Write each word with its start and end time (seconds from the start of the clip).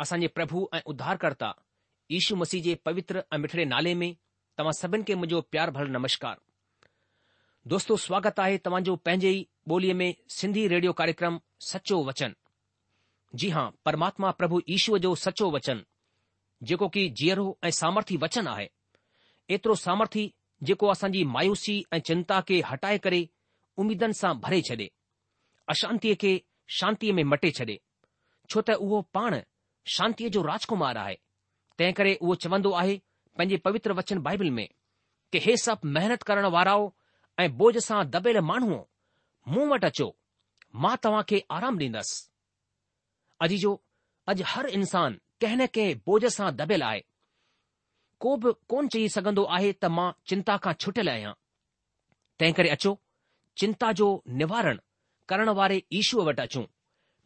असांजे 0.00 0.26
प्रभु 0.34 0.66
ऐं 0.74 0.80
उद्धारकर्ता 0.86 1.50
ईशु 2.18 2.36
मसीह 2.36 2.62
जे 2.62 2.74
पवित्र 2.84 3.20
ऐं 3.32 3.38
मिठड़े 3.38 3.64
नाले 3.74 3.94
में 4.02 4.10
तव्हां 4.58 4.72
सभिनि 4.80 5.04
खे 5.08 5.14
मुंहिंजो 5.14 5.40
प्यार 5.52 5.70
भर 5.76 5.86
नमस्कार 5.96 6.36
दोस्तो 7.72 7.96
स्वागत 8.06 8.40
आहे 8.44 8.58
तव्हांजो 8.66 8.94
पंहिंजे 9.06 9.30
ई 9.38 9.42
ॿोलीअ 9.70 9.94
में 10.00 10.12
सिंधी 10.38 10.66
रेडियो 10.74 10.92
कार्यक्रम 11.00 11.38
सचो 11.70 11.98
वचन 12.08 12.32
जी 13.42 13.48
हां 13.56 13.66
परमात्मा 13.84 14.30
प्रभु 14.40 14.60
ईशूअ 14.76 14.98
जो 15.06 15.14
सचो 15.24 15.50
वचन 15.56 15.82
जेको 16.70 16.88
की 16.94 17.08
जीअरो 17.22 17.48
ऐं 17.64 17.70
सामर्थी 17.82 18.16
वचन 18.22 18.46
आहे 18.54 18.66
एतिरो 19.54 19.74
सामर्थी 19.86 20.24
जेको 20.68 20.88
असांजी 20.94 21.24
मायूसी 21.34 21.76
ऐं 21.92 21.98
चिंता 22.08 22.40
खे 22.48 22.60
हटाए 22.70 22.98
करे 23.04 23.20
उमीदनि 23.82 24.14
सां 24.22 24.32
भरे 24.46 24.62
छॾे 24.70 24.88
अशांतीअ 25.74 26.14
खे 26.22 26.32
शांतीअ 26.78 27.14
में 27.18 27.24
मटे 27.34 27.50
छॾे 27.60 27.76
छो 28.50 28.60
त 28.70 28.80
उहो 28.86 29.00
पाण 29.18 29.40
शांतीअ 29.96 30.28
जो 30.32 30.42
राजकुमार 30.44 30.96
आहे 30.96 31.14
तंहिं 31.80 31.92
करे 31.96 32.16
उहो 32.20 32.34
चवंदो 32.42 32.70
आहे 32.80 32.96
पंहिंजे 33.36 33.56
पवित्र 33.64 33.92
वचन 33.98 34.18
बाइबिल 34.22 34.50
में 34.58 34.66
कि 35.32 35.38
हे 35.42 35.56
सभु 35.64 35.88
महिनत 35.96 36.22
करण 36.28 36.44
वाराओ 36.54 36.88
ऐं 37.42 37.48
बोझ 37.58 37.76
सां 37.86 38.02
दॿियल 38.10 38.38
माण्हूअ 38.50 38.80
मूं 39.54 39.66
वटि 39.68 39.86
अचो 39.86 40.08
मां 40.84 40.94
तव्हां 41.04 41.22
खे 41.28 41.40
आराम 41.56 41.78
ॾींदसि 41.80 42.28
अॼु 43.46 43.56
जो 43.64 43.72
अॼु 44.32 44.42
हर 44.54 44.66
इंसान 44.78 45.18
कंहिं 45.40 45.56
न 45.62 45.66
कंहिं 45.74 45.94
बोझ 46.06 46.24
सां 46.36 46.50
दॿियल 46.56 46.82
आहे 46.90 47.02
को 48.24 48.34
बि 48.42 48.52
कोन 48.72 48.88
चई 48.94 49.08
सघंदो 49.16 49.44
आहे 49.56 49.72
त 49.72 49.84
मां 49.98 50.10
चिंता 50.28 50.56
खां 50.64 50.72
छुटियल 50.80 51.08
आहियां 51.14 51.32
तंहिं 52.40 52.54
करे 52.58 52.68
अचो 52.78 52.98
चिंता 53.62 53.92
जो 54.00 54.08
निवारण 54.42 54.78
करण 55.28 55.48
वारे 55.60 55.80
ईशूअ 56.00 56.24
वटि 56.26 56.42
अचूं 56.42 56.64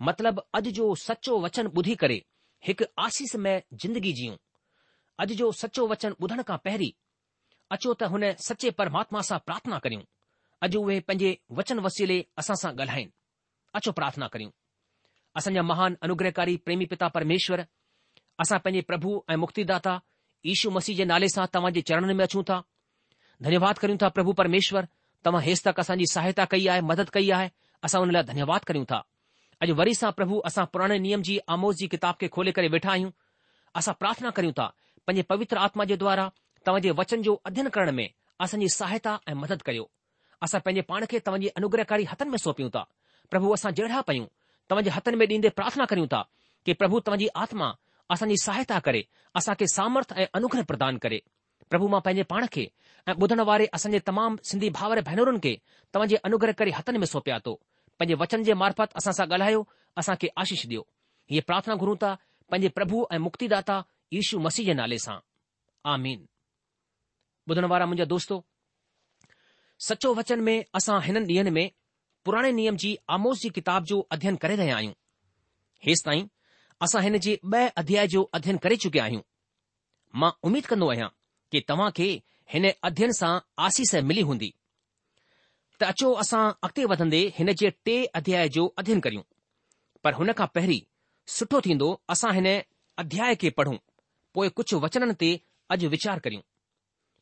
मतिलब 0.07 0.41
अॼु 0.59 0.71
जो 0.81 0.95
सचो 1.07 1.41
वचन 1.43 1.67
ॿुधी 1.79 1.95
करे 2.05 2.21
हिकु 2.67 2.85
आसीसुय 3.05 3.55
जिंदगी 3.83 4.13
जियूं 4.19 4.35
अॼु 5.23 5.35
जो 5.39 5.47
सचो 5.61 5.87
वचन 5.93 6.15
ॿुधण 6.25 6.43
खां 6.51 6.57
पहिरीं 6.67 6.93
अचो 7.77 7.95
त 8.03 8.09
हुन 8.13 8.27
सचे 8.49 8.71
परमात्मा 8.81 9.21
सां 9.29 9.39
प्रार्थना 9.49 9.79
करियूं 9.87 10.05
अॼु 10.67 10.83
उहे 10.83 10.99
पंहिंजे 11.09 11.31
वचन 11.61 11.81
वसीले 11.87 12.19
असां 12.43 12.57
सां 12.63 12.71
ॻाल्हाइनि 12.85 13.11
अचो 13.81 13.93
प्रार्थना 13.99 14.29
करियूं 14.35 14.53
असांजा 15.41 15.63
महान 15.73 15.97
अनुग्रहकारी 16.09 16.57
प्रेमी 16.67 16.87
पिता 16.95 17.09
परमेश्वर 17.19 17.65
असां 18.47 18.59
पंहिंजे 18.67 18.87
प्रभु 18.91 19.19
ऐं 19.33 19.37
मुक्तिदाता 19.45 19.99
ईशू 20.55 20.71
मसीह 20.79 20.97
जे 21.01 21.05
नाले 21.13 21.29
सां 21.37 21.49
जे 21.79 21.87
चरणनि 21.91 22.15
में 22.21 22.25
अचूं 22.29 22.43
था 22.53 22.63
धन्यवाद 23.49 23.79
करियूं 23.85 23.99
था 24.05 24.09
प्रभु 24.19 24.33
परमेश्वर 24.43 24.89
तव्हां 25.27 25.43
हेसि 25.49 25.63
तक 25.69 25.81
असांजी 25.85 26.07
सहायता 26.17 26.45
कई 26.55 26.67
आहे 26.75 26.81
मदद 26.95 27.11
कई 27.19 27.31
आहे 27.39 27.49
असां 27.89 28.01
हुन 28.05 28.13
लाइ 28.19 28.23
धन्यवाद 28.33 28.65
करियूं 28.71 28.85
था 28.95 29.01
अॼु 29.63 29.75
वरी 29.79 29.93
सां 29.97 30.09
प्रभु 30.19 30.37
असां 30.49 30.63
पुराणे 30.75 30.99
नियम 31.03 31.23
जी 31.27 31.35
आमोद 31.57 31.75
जी 31.81 31.87
किताब 31.91 32.15
खे 32.21 32.29
खोले 32.37 32.53
करे 32.55 32.69
वेठा 32.75 32.91
आहियूं 32.93 33.11
असां 33.81 33.93
प्रार्थना 33.99 34.31
करियूं 34.39 34.53
था 34.61 34.65
पवित्र 35.33 35.57
आत्मा 35.67 35.85
जे 35.91 35.97
द्वारा 36.01 36.25
तव्हांजे 36.67 36.91
वचन 37.01 37.23
जो 37.27 37.35
अध्यन 37.51 37.69
करण 37.77 37.91
में 37.99 38.07
असांजी 38.47 38.69
सहायता 38.77 39.13
ऐं 39.31 39.35
मदद 39.45 39.63
करियो 39.69 39.85
असां 40.47 40.61
पंहिंजे 40.65 40.83
पाण 40.91 41.05
खे 41.11 41.19
तव्हांजी 41.27 41.49
अनुग्रहकारी 41.63 42.05
हथनि 42.15 42.31
में 42.35 42.39
सौंपियूं 42.47 42.71
ता 42.79 42.83
प्रभु 43.35 43.53
असां 43.59 43.73
जहिड़ा 43.81 44.01
पयूं 44.11 44.27
तव्हांजे 44.71 44.91
हथनि 44.99 45.17
में 45.23 45.27
ॾींदे 45.31 45.49
प्रार्थना 45.61 45.85
करियूं 45.95 46.09
था 46.17 46.23
कि 46.67 46.73
प्रभु 46.83 47.01
तव्हांजी 47.09 47.29
आत्मा 47.47 47.71
असांजी 48.19 48.37
सहायता 48.47 48.79
करे 48.89 49.07
असां 49.43 49.55
सामर्थ 49.79 50.13
ऐं 50.19 50.27
अनुग्रह 50.41 50.69
प्रदान 50.73 50.97
करे 51.07 51.23
प्रभु 51.71 51.89
मां 51.95 52.01
पंहिंजे 52.09 52.23
पाण 52.35 52.47
खे 52.59 52.67
ऐ 53.09 53.13
ॿुधण 53.25 53.41
वारे 53.53 53.67
असांजे 53.79 53.99
तमाम 54.11 54.39
सिंधी 54.53 54.71
भावर 54.81 55.01
भेनरुनि 55.11 55.43
खे 55.47 55.55
तव्हांजे 55.95 56.25
अनुग्रहकारी 56.31 56.81
हथनि 56.81 56.99
में 57.05 57.07
सौंपिया 57.17 57.39
थो 57.47 57.57
पंहिंजे 58.03 58.15
वचन 58.23 58.43
जे 58.47 58.55
मार्फत 58.61 58.95
असां 59.01 59.13
सां 59.17 59.25
ॻाल्हायो 59.33 59.61
असां 60.01 60.15
खे 60.23 60.29
आशीष 60.43 60.63
ॾियो 60.69 60.81
हीअ 61.33 61.41
प्रार्थना 61.51 61.75
घुरूं 61.83 61.95
था 62.05 62.13
पंहिंजे 62.55 62.69
प्रभु 62.79 63.03
ऐं 63.13 63.19
मुक्तिदाता 63.27 63.77
यीशू 64.15 64.39
मसीह 64.47 64.67
जे 64.71 64.75
नाले 64.79 64.99
सां 65.05 65.19
आमीन 65.93 66.25
ॿुधण 67.51 67.65
वारा 67.73 67.87
मुंहिंजा 67.91 68.05
दोस्तो 68.15 68.41
सचो 69.89 70.11
वचन 70.19 70.41
में 70.49 70.57
असां 70.79 70.99
हिननि 71.07 71.27
ॾींहनि 71.35 71.51
में 71.59 71.67
पुराणे 72.25 72.51
नियम 72.59 72.77
जी 72.85 72.91
आमोस 73.17 73.43
जी 73.45 73.51
किताब 73.59 73.85
जो 73.93 74.01
अध्ययन 74.17 74.37
करे 74.45 74.57
रहिया 74.63 74.77
आहियूं 74.77 74.95
हेसि 75.87 76.03
ताईं 76.09 76.27
असां 76.87 77.03
हिन 77.07 77.19
जे 77.27 77.33
ॿ 77.45 77.69
अध्याय 77.85 78.07
जो 78.17 78.25
अध्ययन 78.41 78.59
करे 78.67 78.77
चुकिया 78.87 79.05
आहियूं 79.09 79.23
मां 80.23 80.33
उमीद 80.51 80.73
कंदो 80.75 80.91
आहियां 80.97 81.09
कि 81.55 81.65
तव्हां 81.73 81.91
खे 82.01 82.11
हिन 82.55 82.69
अध्ययन 82.91 83.13
सां 83.23 83.33
आसीस 83.71 83.95
मिली 84.11 84.27
हूंदी 84.33 84.53
अचो 85.91 86.09
असां 86.23 86.45
अॻिते 86.67 86.85
वधंदे 86.91 87.21
हिन 87.37 87.51
जे 87.61 87.71
टे 87.85 87.95
अध्याय 88.21 88.49
जो 88.57 88.67
अध्ययन 88.79 89.01
करियूं 89.07 89.23
पर 90.05 90.15
हुन 90.19 90.31
खां 90.39 90.47
पहिरीं 90.55 90.81
सुठो 91.37 91.61
थींदो 91.67 91.89
असां 92.15 92.33
हिन 92.35 92.49
अध्याय 93.05 93.35
खे 93.43 93.51
पढ़ूं 93.59 93.77
पोइ 94.37 94.49
कुझु 94.59 94.77
वचननि 94.87 95.15
ते 95.23 95.31
अॼु 95.75 95.89
वीचार 95.95 96.19
करियूं 96.27 96.43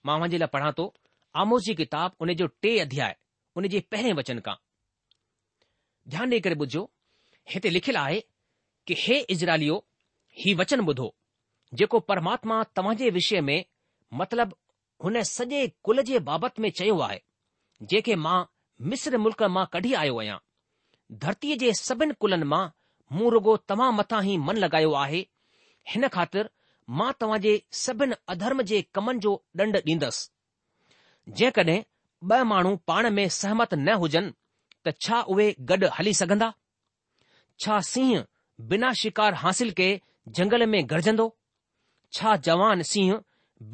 मां 0.08 0.18
हुनजे 0.22 0.38
लाइ 0.42 0.50
पढ़ा 0.56 0.70
थो 0.78 0.86
आमोस 1.42 1.62
जी 1.68 1.74
किताब 1.80 2.16
उन 2.24 2.32
जो 2.40 2.46
टे 2.62 2.72
अध्याय 2.86 3.16
उन 3.58 3.68
जे 3.74 3.80
पहिरें 3.92 4.12
वचन 4.22 4.40
खां 4.48 4.56
ध्यानु 6.12 6.32
ॾेई 6.36 6.44
करे 6.46 6.56
ॿुधो 6.66 6.82
हिते 7.54 7.70
लिखियलु 7.76 7.98
आहे 8.04 8.20
कि 8.86 8.94
हे 9.04 9.18
इज़रालियो 9.36 9.76
हीउ 10.44 10.58
वचन 10.60 10.86
ॿुधो 10.92 11.08
जेको 11.80 11.98
परमात्मा 12.12 12.62
तव्हां 12.76 12.94
जे 13.02 13.10
विषय 13.16 13.40
में 13.48 13.58
मतिलब 14.20 14.54
हुन 15.04 15.22
सॼे 15.32 15.66
कुल 15.88 16.02
जे 16.12 16.18
बाबति 16.30 16.62
में 16.62 16.70
चयो 16.78 16.98
आहे 17.08 17.20
जेके 17.88 18.14
मां 18.24 18.40
मिस्र 18.92 19.18
मुल्क़ 19.26 19.42
मां 19.56 19.64
कढी 19.74 19.92
आयो 20.02 20.16
आहियां 20.22 20.38
धरतीअ 21.22 21.56
जे 21.62 21.68
सभिनि 21.82 22.14
कुलनि 22.24 22.46
मां 22.52 22.64
मूं 23.18 23.30
रुगो 23.34 23.54
तव्हां 23.72 23.92
मथां 24.00 24.18
ई 24.26 24.36
मन 24.48 24.56
लॻायो 24.64 24.90
आहे 25.04 25.20
हिन 25.92 26.08
ख़ातिर 26.16 26.50
मां 27.00 27.08
तव्हां 27.22 27.38
जे 27.46 27.54
सभिनि 27.84 28.18
अधर्म 28.34 28.62
जे 28.72 28.82
कमनि 28.98 29.22
जो 29.26 29.32
ॾंड 29.62 29.80
ॾींदसि 29.86 31.32
जेकॾहिं 31.40 31.80
ॿ 32.30 32.44
माण्हू 32.52 32.74
पाण 32.90 33.10
में 33.18 33.24
सहमत 33.36 33.72
न 33.74 33.92
हुजनि 34.04 34.32
त 34.86 34.92
छा 35.04 35.20
उहे 35.34 35.46
गॾु 35.70 35.88
हली 35.98 36.12
सघंदा 36.20 36.50
छा 37.64 37.80
सिंह 37.90 38.12
बिना 38.72 38.92
शिकार 39.02 39.34
हासिल 39.44 39.70
के 39.80 39.88
जंगल 40.38 40.66
में 40.74 40.78
गरजंदो 40.90 41.26
छा 42.18 42.34
जवान 42.48 42.82
सिंह 42.92 43.18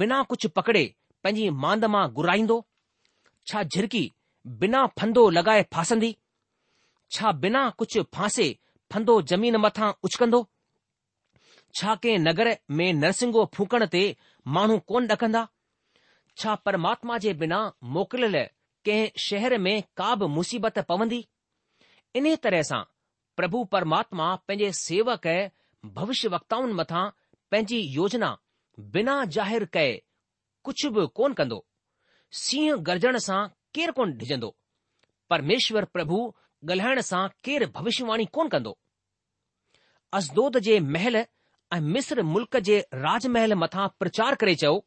बिना 0.00 0.22
कुझु 0.32 0.48
पकड़े 0.60 0.84
पंहिंजी 1.24 1.48
मांद 1.66 1.84
मां 1.96 2.06
घुराईंदो 2.22 2.60
છા 3.48 3.64
ઝરકી 3.74 4.06
বিনা 4.60 4.86
ફંદો 4.98 5.22
લગાય 5.36 5.64
ફાસંધી 5.74 6.14
છા 7.16 7.32
বিনা 7.42 7.68
કુછ 7.80 7.94
ફાંસે 8.14 8.46
ફંદો 8.90 9.12
જમીન 9.30 9.56
મથા 9.64 9.90
ઉચકંદો 10.06 10.40
છા 11.76 11.96
કે 12.02 12.10
નગર 12.24 12.48
મે 12.76 12.84
નર્સિંગો 13.02 13.42
ફુકણતે 13.54 14.02
માણો 14.54 14.76
કોન 14.88 15.04
ડકંદા 15.10 15.46
છા 16.38 16.56
પરમાત્મા 16.64 17.18
જે 17.24 17.30
বিনা 17.40 17.66
મોકલે 17.94 18.42
કે 18.86 18.96
શહેર 19.24 19.52
મે 19.66 19.72
કાબ 19.98 20.20
મુસીબત 20.36 20.78
પવંધી 20.88 21.28
ઇને 22.18 22.32
તરહસા 22.44 22.88
પ્રભુ 23.36 23.58
પરમાત્મા 23.72 24.32
પેજે 24.46 24.68
સેવક 24.84 25.26
ભવિષ્ય 25.94 26.28
વક્તાઉન 26.34 26.70
મથા 26.78 27.14
પેંજી 27.50 27.84
યોજના 27.96 28.34
বিনা 28.92 29.22
જાહેર 29.34 29.64
કએ 29.74 29.84
કુછ 30.64 30.82
કોન 31.18 31.32
કંદો 31.40 31.58
सीह 32.44 32.74
गरजण 32.86 33.16
सां 33.26 33.46
केरु 33.74 33.92
कोन 33.98 34.12
डिॼंदो 34.22 34.54
परमेश्वर 35.30 35.84
प्रभु 35.96 36.18
ॻाल्हाइण 36.70 37.00
सां 37.10 37.26
केरु 37.44 37.66
भविष्यवाणी 37.74 38.24
कोन 38.36 38.48
कंदो 38.54 38.76
असदोद 40.18 40.56
जे 40.66 40.78
महल 40.94 41.16
ऐं 41.16 41.80
मिस्र 41.96 42.22
मुल्क 42.34 42.56
जे 42.68 42.78
राजमहल 42.94 43.54
मथां 43.62 43.86
प्रचार 43.98 44.34
करे 44.42 44.54
चयो 44.62 44.78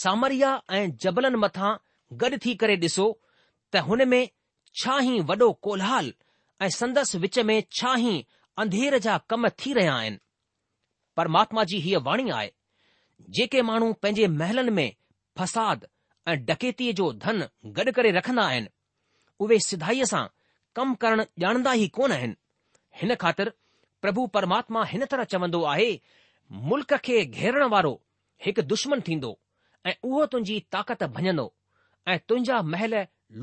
सामरिया 0.00 0.50
ऐं 0.78 0.86
जबलनि 1.04 1.38
मथां 1.44 1.72
गॾु 2.22 2.36
थी 2.44 2.54
करे 2.62 2.76
ॾिसो 2.86 3.06
त 3.72 3.82
हुन 3.88 4.06
में 4.12 4.24
छा 4.80 4.98
ई 5.10 5.20
वॾो 5.30 5.52
कोलहाल 5.66 6.12
ऐं 6.62 6.68
संदसि 6.80 7.18
विच 7.26 7.38
में 7.50 7.60
छा 7.80 7.94
ई 8.06 8.14
अंधेर 8.64 8.98
जा 9.08 9.16
कम 9.32 9.48
थी 9.60 9.72
रहिया 9.78 9.94
आहिनि 10.00 10.18
परमात्मा 11.16 11.64
जी 11.70 11.78
हीअ 11.86 11.98
वाणी 12.08 12.30
आहे 12.40 12.50
जेके 13.38 13.62
माण्हू 13.68 13.92
पंहिंजे 14.02 14.26
महलनि 14.40 14.70
में 14.80 14.90
फसाद 15.38 15.86
ऐं 16.30 16.44
डकेतीअ 16.48 16.92
जो 16.98 17.10
धन 17.24 17.42
गॾु 17.76 17.92
करे 17.96 18.10
रखंदा 18.16 18.42
आहिनि 18.50 18.68
उहे 19.44 19.58
सिधाईअ 19.66 20.04
सां 20.12 20.24
कमु 20.78 20.94
करणु 21.04 21.24
ॼाणंदा 21.46 21.72
ई 21.74 21.86
कोन 21.98 22.12
आहिनि 22.16 22.34
हिन 23.00 23.14
ख़ातिर 23.22 23.50
प्रभु 24.04 24.26
परमात्मा 24.36 24.82
हिन 24.92 25.04
तरह 25.12 25.24
चवंदो 25.34 25.62
आहे 25.74 25.90
मुल्क 26.70 26.92
खे 27.06 27.16
घेरण 27.38 27.64
वारो 27.74 27.92
हिकु 28.46 28.62
दुश्मन 28.72 29.00
थींदो 29.08 29.30
ऐं 29.88 29.94
उहो 30.08 30.26
तुंहिंजी 30.32 30.58
ताक़त 30.74 31.02
भञंदो 31.18 31.46
ऐं 32.12 32.18
तुंहिंजा 32.28 32.60
महल 32.72 32.94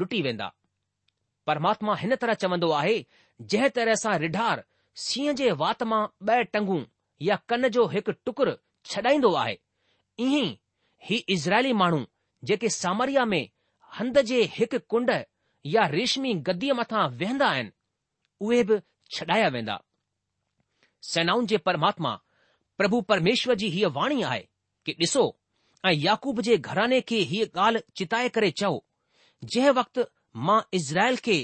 लुटी 0.01 0.21
वेंदा 0.27 0.47
परमात्मा 1.49 1.95
हिन 2.01 2.15
तरह 2.21 2.33
चवंदो 2.43 2.69
आहे 2.81 2.95
जंहिं 3.53 3.69
तरह 3.77 3.99
सां 4.03 4.17
रिढार 4.25 4.63
सीह 5.05 5.31
जे 5.39 5.51
वात 5.63 5.83
मां 5.91 6.01
ॿ 6.33 6.51
टंगू 6.55 6.77
या 7.29 7.35
कन 7.51 7.67
जो 7.77 7.85
हिकु 7.95 8.11
टुकुर 8.27 8.51
छॾाईंदो 8.93 9.33
आहे 9.45 9.57
ईअं 10.27 10.49
ई 11.17 11.21
इज़राइली 11.37 11.73
माण्हू 11.83 12.01
जेके 12.47 12.69
सामरिया 12.73 13.23
में 13.31 13.41
हंद 13.99 14.17
जे 14.27 14.41
हिकु 14.57 14.77
कुंड 14.91 15.09
या 15.75 15.85
रेशमी 15.95 16.33
गद्दीअ 16.49 16.73
मथां 16.81 17.05
वेहंदा 17.21 17.47
आहिनि 17.55 17.71
उहे 18.47 18.59
बि 18.69 18.77
छडाया 19.17 19.47
वेंदा 19.55 19.75
सेनाउनि 21.13 21.47
जे 21.53 21.57
परमात्मा 21.69 22.11
प्रभु 22.81 23.01
परमेश्वर 23.11 23.55
जी 23.63 23.67
हीअ 23.77 23.89
वाणी 23.97 24.21
आहे 24.29 24.45
कि 24.87 24.93
ॾिसो 25.05 25.23
ऐं 25.89 25.93
याकूब 26.01 26.39
जे 26.47 26.57
घराने 26.71 26.99
खे 27.09 27.19
हीअ 27.31 27.49
ॻाल्हि 27.65 27.83
चिताए 28.01 28.29
करे 28.37 28.51
चओ 28.61 28.71
जंहिं 29.55 29.73
वक़्तु 29.79 30.05
मां 30.49 30.59
इज़राइल 30.79 31.17
खे 31.27 31.37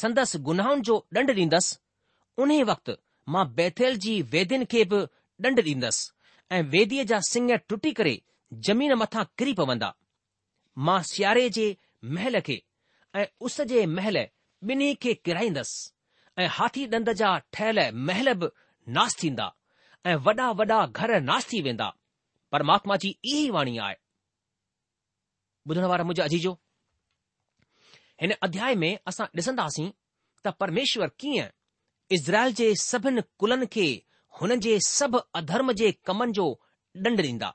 संदसि 0.00 0.38
गुनाहनि 0.50 0.86
जो 0.90 0.98
ॾंड 1.20 1.30
ॾींदसि 1.38 1.78
उन 2.46 2.52
वक़्तु 2.74 2.98
मां 3.36 3.46
बैथेल 3.62 3.96
जी 4.06 4.16
वेदियुनि 4.36 4.70
खे 4.76 4.84
बि 4.92 5.00
ॾंड 5.48 5.64
ॾींदसि 5.72 6.10
ऐं 6.58 6.62
वेदीअ 6.76 7.08
जा 7.14 7.20
सिङ 7.32 7.50
टुटी 7.72 7.92
करे 8.02 8.14
ज़मीन 8.70 8.94
मथां 9.04 9.24
किरी 9.40 9.54
पवंदा 9.62 9.92
मां 10.86 11.00
सियारे 11.06 11.48
जे 11.56 11.64
महल 12.16 12.40
खे 12.48 12.54
ऐं 13.22 13.26
उस 13.48 13.60
जे 13.72 13.80
महल 13.96 14.18
ॿिन्ही 14.70 14.94
खे 15.04 15.12
किराईंदसि 15.26 16.40
ऐं 16.42 16.46
हाथी 16.58 16.84
ॾंद 16.96 17.08
जा 17.20 17.30
ठहियल 17.56 17.80
महल 18.10 18.32
बि 18.42 18.48
नास 18.98 19.16
थींदा 19.22 19.48
ऐं 20.10 20.14
वॾा 20.28 20.46
वॾा 20.60 20.78
घर 21.00 21.12
नास 21.28 21.48
थी 21.52 21.60
वेंदा 21.68 21.88
परमात्मा 22.54 22.96
जी 23.02 23.10
इहा 23.32 23.40
ई 23.42 23.50
वाणी 23.56 23.76
आहे 23.88 23.96
ॿुधण 25.70 25.84
वारा 25.92 26.08
अजीजो 26.28 26.52
हिन 28.22 28.32
अध्याय 28.48 28.74
में 28.84 28.90
असां 29.12 29.26
ॾिसंदासीं 29.40 29.88
त 30.44 30.54
परमेश्वर 30.62 31.14
कीअं 31.24 31.48
इज़राइल 32.16 32.52
जे 32.62 32.74
सभिनी 32.88 33.22
कुलनि 33.42 33.66
खे 33.76 33.86
हुननि 34.40 34.60
जे 34.68 34.78
सभु 34.90 35.20
अधर्म 35.42 35.72
जे 35.82 35.92
कमनि 36.10 36.32
जो 36.40 36.50
ॾंड 37.04 37.20
ॾींदा 37.32 37.52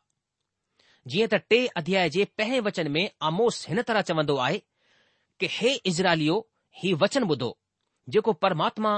जीअं 1.13 1.27
त 1.31 1.35
टे 1.49 1.57
अध्याय 1.77 2.09
जे 2.09 2.23
पहिरें 2.37 2.59
वचन 2.65 2.87
में 2.91 3.07
आमोस 3.29 3.57
हिन 3.69 3.81
तरह 3.87 4.01
चवंदो 4.09 4.35
आहे 4.45 4.57
कि 5.39 5.47
हे 5.55 5.73
इज़राइलियो 5.91 6.37
ही 6.83 6.93
वचन 7.01 7.23
ॿुधो 7.33 7.49
जेको 8.15 8.33
परमात्मा 8.45 8.93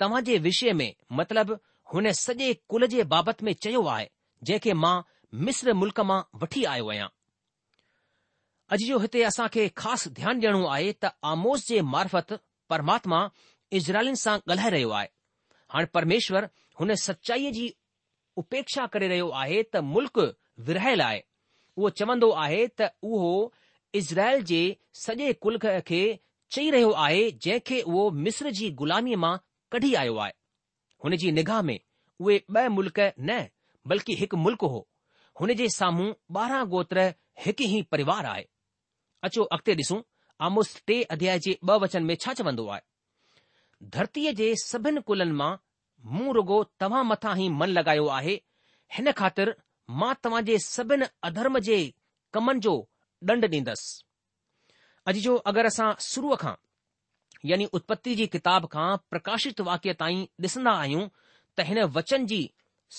तव्हां 0.00 0.22
जे 0.28 0.38
विषय 0.46 0.72
में 0.80 0.90
मतिलब 1.20 1.50
हुन 1.94 2.10
सॼे 2.22 2.52
कुल 2.70 2.86
जे 2.94 3.04
बाबति 3.12 3.44
में 3.44 3.52
चयो 3.66 3.82
आहे 3.96 4.08
जंहिंखे 4.44 4.74
मां 4.84 4.94
मिस्र 5.48 5.74
मुल्क़ 5.82 6.00
मां 6.12 6.20
वठी 6.44 6.64
आयो 6.72 6.88
आहियां 6.94 7.08
अॼु 8.76 8.86
जो 8.92 8.98
हिते 9.04 9.22
असां 9.32 9.48
खे 9.58 9.68
ख़ासि 9.82 10.10
ध्यानु 10.20 10.40
ॾियणो 10.46 10.64
आहे 10.76 10.92
त 11.04 11.12
आमोस 11.32 11.68
जे 11.68 11.80
मार्फत 11.96 12.32
परमात्मा 12.74 13.18
इज़राइल 13.80 14.14
सां 14.26 14.38
ॻाल्हाए 14.46 14.70
रहियो 14.76 14.90
आहे 14.98 15.08
हाणे 15.74 15.86
परमेश्वर 15.98 16.48
हुन 16.80 16.94
सचाईअ 17.08 17.50
जी 17.60 17.68
उपेक्षा 18.44 18.86
करे 18.96 19.08
रहियो 19.14 19.30
आहे 19.44 19.62
त 19.74 19.84
मुल्क़ 19.96 20.20
विरहायल 20.70 21.00
आहे 21.08 21.20
उहो 21.78 21.88
चवंदो 22.00 22.30
आहे 22.44 22.60
त 22.80 22.90
उहो 23.08 23.30
इज़राइल 24.00 24.42
जे 24.50 24.62
सॼे 25.02 25.32
कुल 25.44 25.58
खे 25.90 26.02
चई 26.54 26.70
रहियो 26.74 26.90
आहे 27.06 27.30
जंहिंखे 27.46 27.80
उहो 27.90 28.10
मिस्र 28.26 28.50
जी 28.58 28.70
ग़ुलामीअ 28.82 29.16
मां 29.24 29.34
कढी 29.72 29.92
आयो 30.02 30.16
आहे 30.26 30.32
हुन 31.04 31.16
जी 31.24 31.30
निगाह 31.40 31.62
में 31.70 31.78
उहे 32.20 32.38
ब 32.50 32.66
मुल्क 32.78 33.00
न 33.20 33.40
बल्कि 33.92 34.14
हिकु 34.22 34.36
मुल्क 34.46 34.64
हो 34.74 34.80
हुन 35.40 35.52
जे 35.60 35.68
साम्हूं 35.78 36.08
ॿारहं 36.40 36.68
गोत्र 36.74 37.04
हिकु 37.44 37.64
ई 37.68 37.82
परिवार 37.92 38.26
आहे 38.32 38.44
अचो 39.28 39.42
अॻिते 39.56 39.74
ॾिसूं 39.82 40.00
आमुस 40.48 40.74
टे 40.86 41.02
अध्याय 41.16 41.38
जे 41.46 41.56
ब 41.64 41.78
वचन 41.84 42.04
में 42.10 42.14
छा 42.20 42.32
चवंदो 42.40 42.66
आहे 42.74 43.88
धरतीअ 43.96 44.32
जे 44.42 44.48
सभिनी 44.64 45.00
कुलनि 45.10 45.32
मां 45.40 45.52
मुंहुं 46.14 46.34
रुॻो 46.40 46.62
तव्हां 46.82 47.04
मथां 47.12 47.34
ई 47.40 47.48
मन 47.62 47.74
लॻायो 47.78 48.06
आहे 48.18 48.34
हिन 48.96 49.10
ख़ातिर 49.22 49.54
માતમાજે 49.98 50.56
સબન 50.62 51.02
અધર્મજે 51.28 51.78
કમનજો 52.34 52.74
ડંડ 53.26 53.50
દીંદસ 53.52 53.82
અજી 55.08 55.22
જો 55.26 55.34
અગર 55.50 55.66
આસા 55.68 55.90
શરૂખા 56.10 56.58
યની 57.50 57.70
ઉત્પત્તિજી 57.76 58.28
કિતાબખા 58.34 58.92
પ્રકાશિત 59.10 59.58
વાક્ય 59.68 59.94
તાઈ 60.00 60.22
દિસના 60.42 60.76
આયુ 60.82 61.02
ત 61.54 61.58
હેને 61.68 61.82
વચનજી 61.96 62.46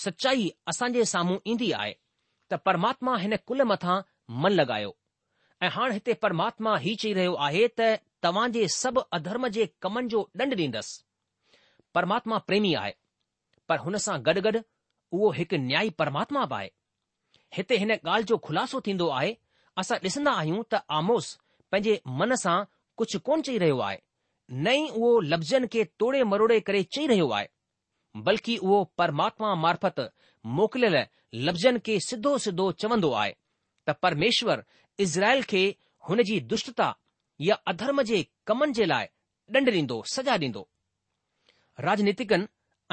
સચ્ચાઈ 0.01 0.47
આસાજે 0.71 1.05
સામું 1.13 1.39
ઇંધી 1.51 1.73
આય 1.79 1.95
ત 2.49 2.59
પરમાત્મા 2.65 3.17
હેને 3.23 3.37
કુલ 3.47 3.61
મથા 3.71 3.99
મન 4.41 4.53
લગાયો 4.59 4.93
એ 5.65 5.71
હાં 5.75 5.91
હતે 5.97 6.11
પરમાત્મા 6.23 6.77
હી 6.83 6.95
ચી 7.01 7.13
રહ્યો 7.17 7.35
આહે 7.45 7.63
ત 7.79 7.89
તવાજે 8.23 8.63
સબ 8.81 8.95
અધર્મજે 9.17 9.63
કમનજો 9.81 10.21
ડંડ 10.37 10.57
દીંદસ 10.61 10.89
પરમાત્મા 11.93 12.41
પ્રેમી 12.47 12.75
આય 12.81 12.95
પર 13.67 13.79
હનસા 13.85 14.17
ગડગડ 14.25 14.57
ઓ 15.19 15.33
એક 15.43 15.51
ન્યાયી 15.69 15.97
પરમાત્મા 16.01 16.47
બાય 16.53 16.71
हिते 17.55 17.77
हिन 17.77 17.91
ॻाल्हि 17.93 18.23
जो 18.27 18.37
ख़ुलासो 18.45 18.79
थींदो 18.85 19.07
आहे 19.19 19.33
असां 19.79 19.97
ॾिसंदा 20.03 20.31
आहियूं 20.41 20.61
त 20.73 20.79
आमोस 20.97 21.25
पंहिंजे 21.71 21.95
मन 22.19 22.33
सां 22.43 22.57
कुझु 23.01 23.19
कोन 23.29 23.41
चई 23.47 23.57
रहियो 23.63 23.77
आहे 23.87 23.97
न 24.51 24.67
ई 24.83 24.87
उहो 24.99 25.09
लफ़्ज़नि 25.31 25.67
खे 25.73 25.83
तोड़े 26.03 26.23
मरोड़े 26.33 26.59
करे 26.69 26.83
चई 26.95 27.07
रहियो 27.11 27.27
आहे 27.37 28.23
बल्कि 28.29 28.55
उहो 28.67 28.79
परमात्मा 29.01 29.53
मार्फत 29.65 29.99
मोकिलियल 30.59 30.95
लफ़्ज़नि 31.49 31.79
खे 31.89 31.97
सिधो 32.07 32.37
सिधो 32.45 32.69
चवंदो 32.83 33.11
आहे 33.23 33.35
त 33.87 33.97
परमेश्वर 34.05 34.63
इज़राइल 35.07 35.43
खे 35.51 35.63
हुन 36.09 36.23
जी 36.31 36.39
दुष्टता 36.55 36.89
या 37.49 37.55
अधर्म 37.73 38.01
जे 38.13 38.25
कमनि 38.51 38.73
जे 38.81 38.85
लाइ 38.95 39.05
ॾंड 39.55 39.69
ॾींदो 39.75 39.95
सजा 40.15 40.35
ॾींदो 40.47 40.61
राजनीतिकनि 41.87 42.45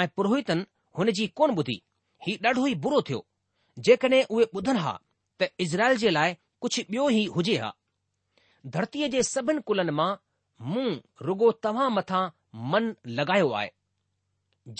ऐं 0.03 0.07
पुरोहितनि 0.17 0.65
हुन 0.99 1.11
जी 1.19 1.27
कोन 1.41 1.55
ॿुधी 1.59 1.79
हीउ 2.27 2.43
ॾाढो 2.49 2.67
ई 2.69 2.75
बुरो 2.87 3.01
थियो 3.09 3.21
जेकॾहिं 3.87 4.23
उहे 4.35 4.45
ॿुधनि 4.59 4.79
हा 4.85 4.93
त 5.41 5.49
इज़राइल 5.65 5.97
जे 6.03 6.11
लाइ 6.15 6.33
कुझु 6.65 6.83
ॿियो 6.93 7.03
ई 7.17 7.21
हुजे 7.35 7.57
हा 7.65 7.69
धरतीअ 8.77 9.09
जे 9.13 9.23
सभिनि 9.29 9.61
कुलनि 9.71 9.93
मां 9.99 10.09
मूं 10.71 10.87
रुगो 11.29 11.51
तव्हां 11.67 11.87
मथां 11.99 12.23
मन 12.73 12.89
लॻायो 13.21 13.51
आहे 13.59 13.71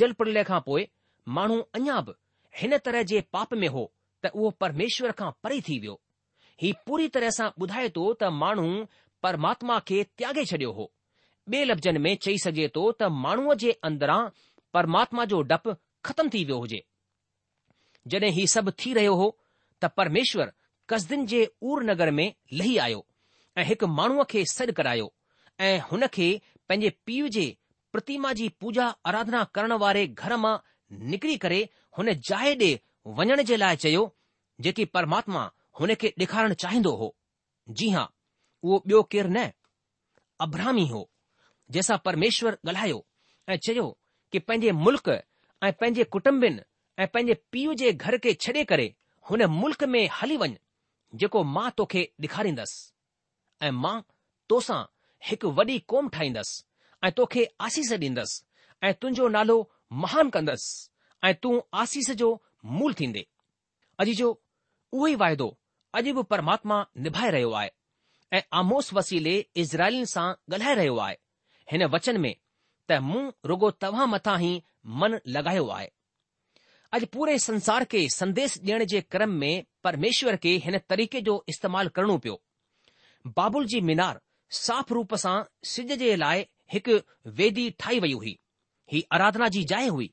जल 0.01 0.13
प्रलय 0.23 0.45
खां 0.51 0.61
पोइ 0.71 0.87
माण्हू 1.37 1.59
अञा 1.81 2.01
बि 2.09 2.15
हिन 2.63 2.77
तरह 2.89 3.03
जे 3.13 3.21
पाप 3.37 3.55
में 3.65 3.69
हो 3.77 3.85
त 4.25 4.33
उहो 4.35 4.51
परमेश्वर 4.65 5.13
खां 5.23 5.31
परे 5.47 5.61
थी 5.69 5.79
वियो 5.85 5.97
ही 6.65 6.73
पूरी 6.87 7.09
तरह 7.19 7.31
सां 7.39 7.49
ॿुधाए 7.63 7.89
थो 8.01 8.11
त 8.23 8.33
माण्हू 8.43 8.67
परमात्मा 9.27 9.79
खे 9.93 10.03
त्यागे 10.17 10.45
छडि॒यो 10.55 10.73
हो 10.81 10.91
ॿिए 11.53 11.65
लफ़्ज़नि 11.71 11.99
में 12.09 12.15
चई 12.27 12.39
सघे 12.49 12.69
थो 12.79 12.91
त 13.03 13.15
माण्हूअ 13.29 13.55
जे 13.65 13.73
अंदरां 13.91 14.21
परमात्मा 14.79 15.25
जो 15.35 15.43
डपु 15.55 15.75
ख़त्म 16.11 16.29
थी 16.35 16.45
वियो 16.51 16.59
हुजे 16.67 16.83
जॾहिं 18.13 18.31
हीउ 18.37 18.47
सभु 18.53 18.71
थी 18.81 18.93
रहियो 18.99 19.15
हो 19.21 19.27
त 19.83 19.89
परमेश्वर 19.99 20.51
कसदिन 20.91 21.27
जे 21.33 21.41
उर 21.71 21.83
नगर 21.91 22.11
में 22.19 22.27
लही 22.61 22.77
आयो 22.85 23.01
ऐं 23.61 23.65
हिकु 23.71 23.87
माण्हू 23.99 24.25
खे 24.31 24.43
सॾु 24.55 24.73
करायो 24.79 25.09
ऐं 25.69 25.73
हुन 25.91 26.07
खे 26.17 26.29
पंहिंजे 26.69 26.91
पीउ 27.07 27.29
जे 27.37 27.45
प्रतिमा 27.97 28.33
जी 28.39 28.49
पूजा 28.63 28.87
अराधना 29.13 29.43
करण 29.57 29.73
वारे 29.83 30.07
घर 30.25 30.37
मां 30.45 30.55
निकिरी 31.13 31.37
करे 31.45 31.61
हुन 31.99 32.13
जाहे 32.31 32.53
ॾे 32.63 32.71
वञण 33.19 33.43
जे 33.51 33.57
लाइ 33.63 33.77
चयो 33.85 34.03
जेकी 34.67 34.85
परमात्मा 34.97 35.43
हुन 35.81 35.95
खे 36.03 36.11
ॾेखारणु 36.23 36.55
चाहिंदो 36.65 36.93
हो 37.03 37.09
जी 37.81 37.89
हा 37.97 38.05
उहो 38.09 38.79
बि॒यो 38.87 39.03
केरु 39.17 39.33
न 39.37 39.47
अब्रामी 40.47 40.87
हो 40.95 41.03
जंहिंसां 41.77 41.99
परमेश्वर 42.09 42.59
ॻाल्हायो 42.65 43.01
ऐं 43.53 43.57
चयो 43.69 43.87
कि 44.33 44.39
पंहिंजे 44.49 44.73
मुल्क़ 44.87 45.11
ऐं 45.17 45.73
पंहिंजे 45.81 46.05
कुटुंबिनि 46.17 46.61
ऐं 47.03 47.07
पंहिंजे 47.15 47.35
पीउ 47.53 47.75
जे 47.81 47.91
घर 47.93 48.17
खे 48.23 48.33
छ्ॾे 48.45 48.63
करे 48.71 48.87
हुन 49.31 49.43
मुल्क़ 49.57 49.85
में 49.93 50.05
हली 50.21 50.37
वञ 50.43 50.49
जेको 51.23 51.43
मां 51.57 51.71
तोखे 51.81 52.01
ॾेखारींदुसि 52.25 52.79
ऐं 53.67 53.71
मां 53.83 53.97
तोसां 54.53 54.79
हिकु 55.29 55.51
वॾी 55.59 55.79
कोम 55.93 56.09
ठाहींदुसि 56.17 56.65
ऐं 57.07 57.11
तोखे 57.21 57.45
आसीस 57.67 57.93
ॾींदुसि 57.99 58.89
ऐं 58.89 58.93
तुंहिंजो 59.01 59.29
नालो 59.37 59.57
महान 60.05 60.31
कंदुसि 60.37 61.27
ऐं 61.29 61.35
तूं 61.43 61.55
आसीस 61.83 62.11
जो 62.23 62.31
मुल 62.79 62.95
थीन्दे 63.03 63.25
अॼु 64.03 64.15
जो 64.23 64.31
उहो 64.93 65.07
ई 65.07 65.15
वाइदो 65.25 65.49
अॼु 66.01 66.15
बि 66.19 66.23
परमात्मा 66.35 66.77
निभाए 67.07 67.31
रहियो 67.37 67.53
आहे 67.61 67.71
ऐं 68.39 68.43
आमोस 68.63 68.93
वसीले 69.01 69.37
इज़राइल 69.67 70.05
सां 70.15 70.27
ॻाल्हाए 70.55 70.75
रहियो 70.83 70.99
आहे 71.07 71.17
हिन 71.75 71.85
वचन 71.97 72.21
में 72.27 72.35
त 72.89 73.01
मूं 73.13 73.25
रुॻो 73.53 73.71
तव्हां 73.87 74.09
मथां 74.17 74.37
ई 74.51 74.53
मन 75.05 75.19
लॻायो 75.39 75.69
आहे 75.79 75.89
अॼु 76.97 77.07
पूरे 77.15 77.33
संसार 77.45 77.85
खे 77.93 77.99
संदेश 78.13 78.53
ॾियण 78.59 78.85
जे 78.91 79.01
क्रम 79.15 79.31
में 79.41 79.65
परमेश्वर 79.85 80.37
खे 80.45 80.53
हिन 80.67 80.79
तरीक़े 80.93 81.21
जो 81.27 81.35
इस्तेमालु 81.53 81.91
करणो 81.97 82.17
पियो 82.27 82.37
बाबुल 83.41 83.67
जी 83.73 83.81
मीनार 83.89 84.21
साफ़ 84.59 84.93
रूप 84.97 85.15
सां 85.25 85.35
सिज 85.73 85.93
जे 86.03 86.15
लाइ 86.23 86.47
हिकु 86.75 86.95
वेदी 87.41 87.69
ठाही 87.83 87.99
वई 88.05 88.13
हुई 88.21 88.33
ही 88.93 89.03
आराधना 89.17 89.49
जी 89.57 89.65
जाइ 89.73 89.89
हुई 89.97 90.11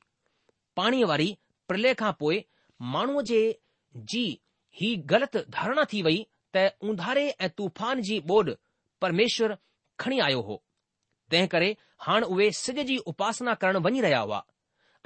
पाणीअ 0.80 1.06
वारी 1.12 1.28
प्रलय 1.68 1.94
खां 2.02 2.12
पोइ 2.20 2.44
माण्हूअ 2.96 3.22
जे 3.30 3.40
जी 4.14 4.24
ही 4.80 4.94
ग़लति 5.14 5.40
धारणा 5.58 5.84
थी 5.92 6.02
वई 6.08 6.18
त 6.56 6.66
उधारे 6.94 7.24
ऐं 7.30 7.48
तूफान 7.62 8.02
जी 8.10 8.18
ॿोॾ 8.32 8.42
परमेश्वर 9.06 9.56
खणी 10.04 10.18
आयो 10.28 10.40
हो 10.50 10.62
तंहिं 11.30 11.48
करे 11.56 11.74
हाणे 12.08 12.26
उहे 12.36 12.50
सिज 12.62 12.80
जी 12.92 12.96
उपासना 13.14 13.54
करणु 13.64 13.80
वञी 13.88 14.00
रहिया 14.08 14.20
हुआ 14.28 14.44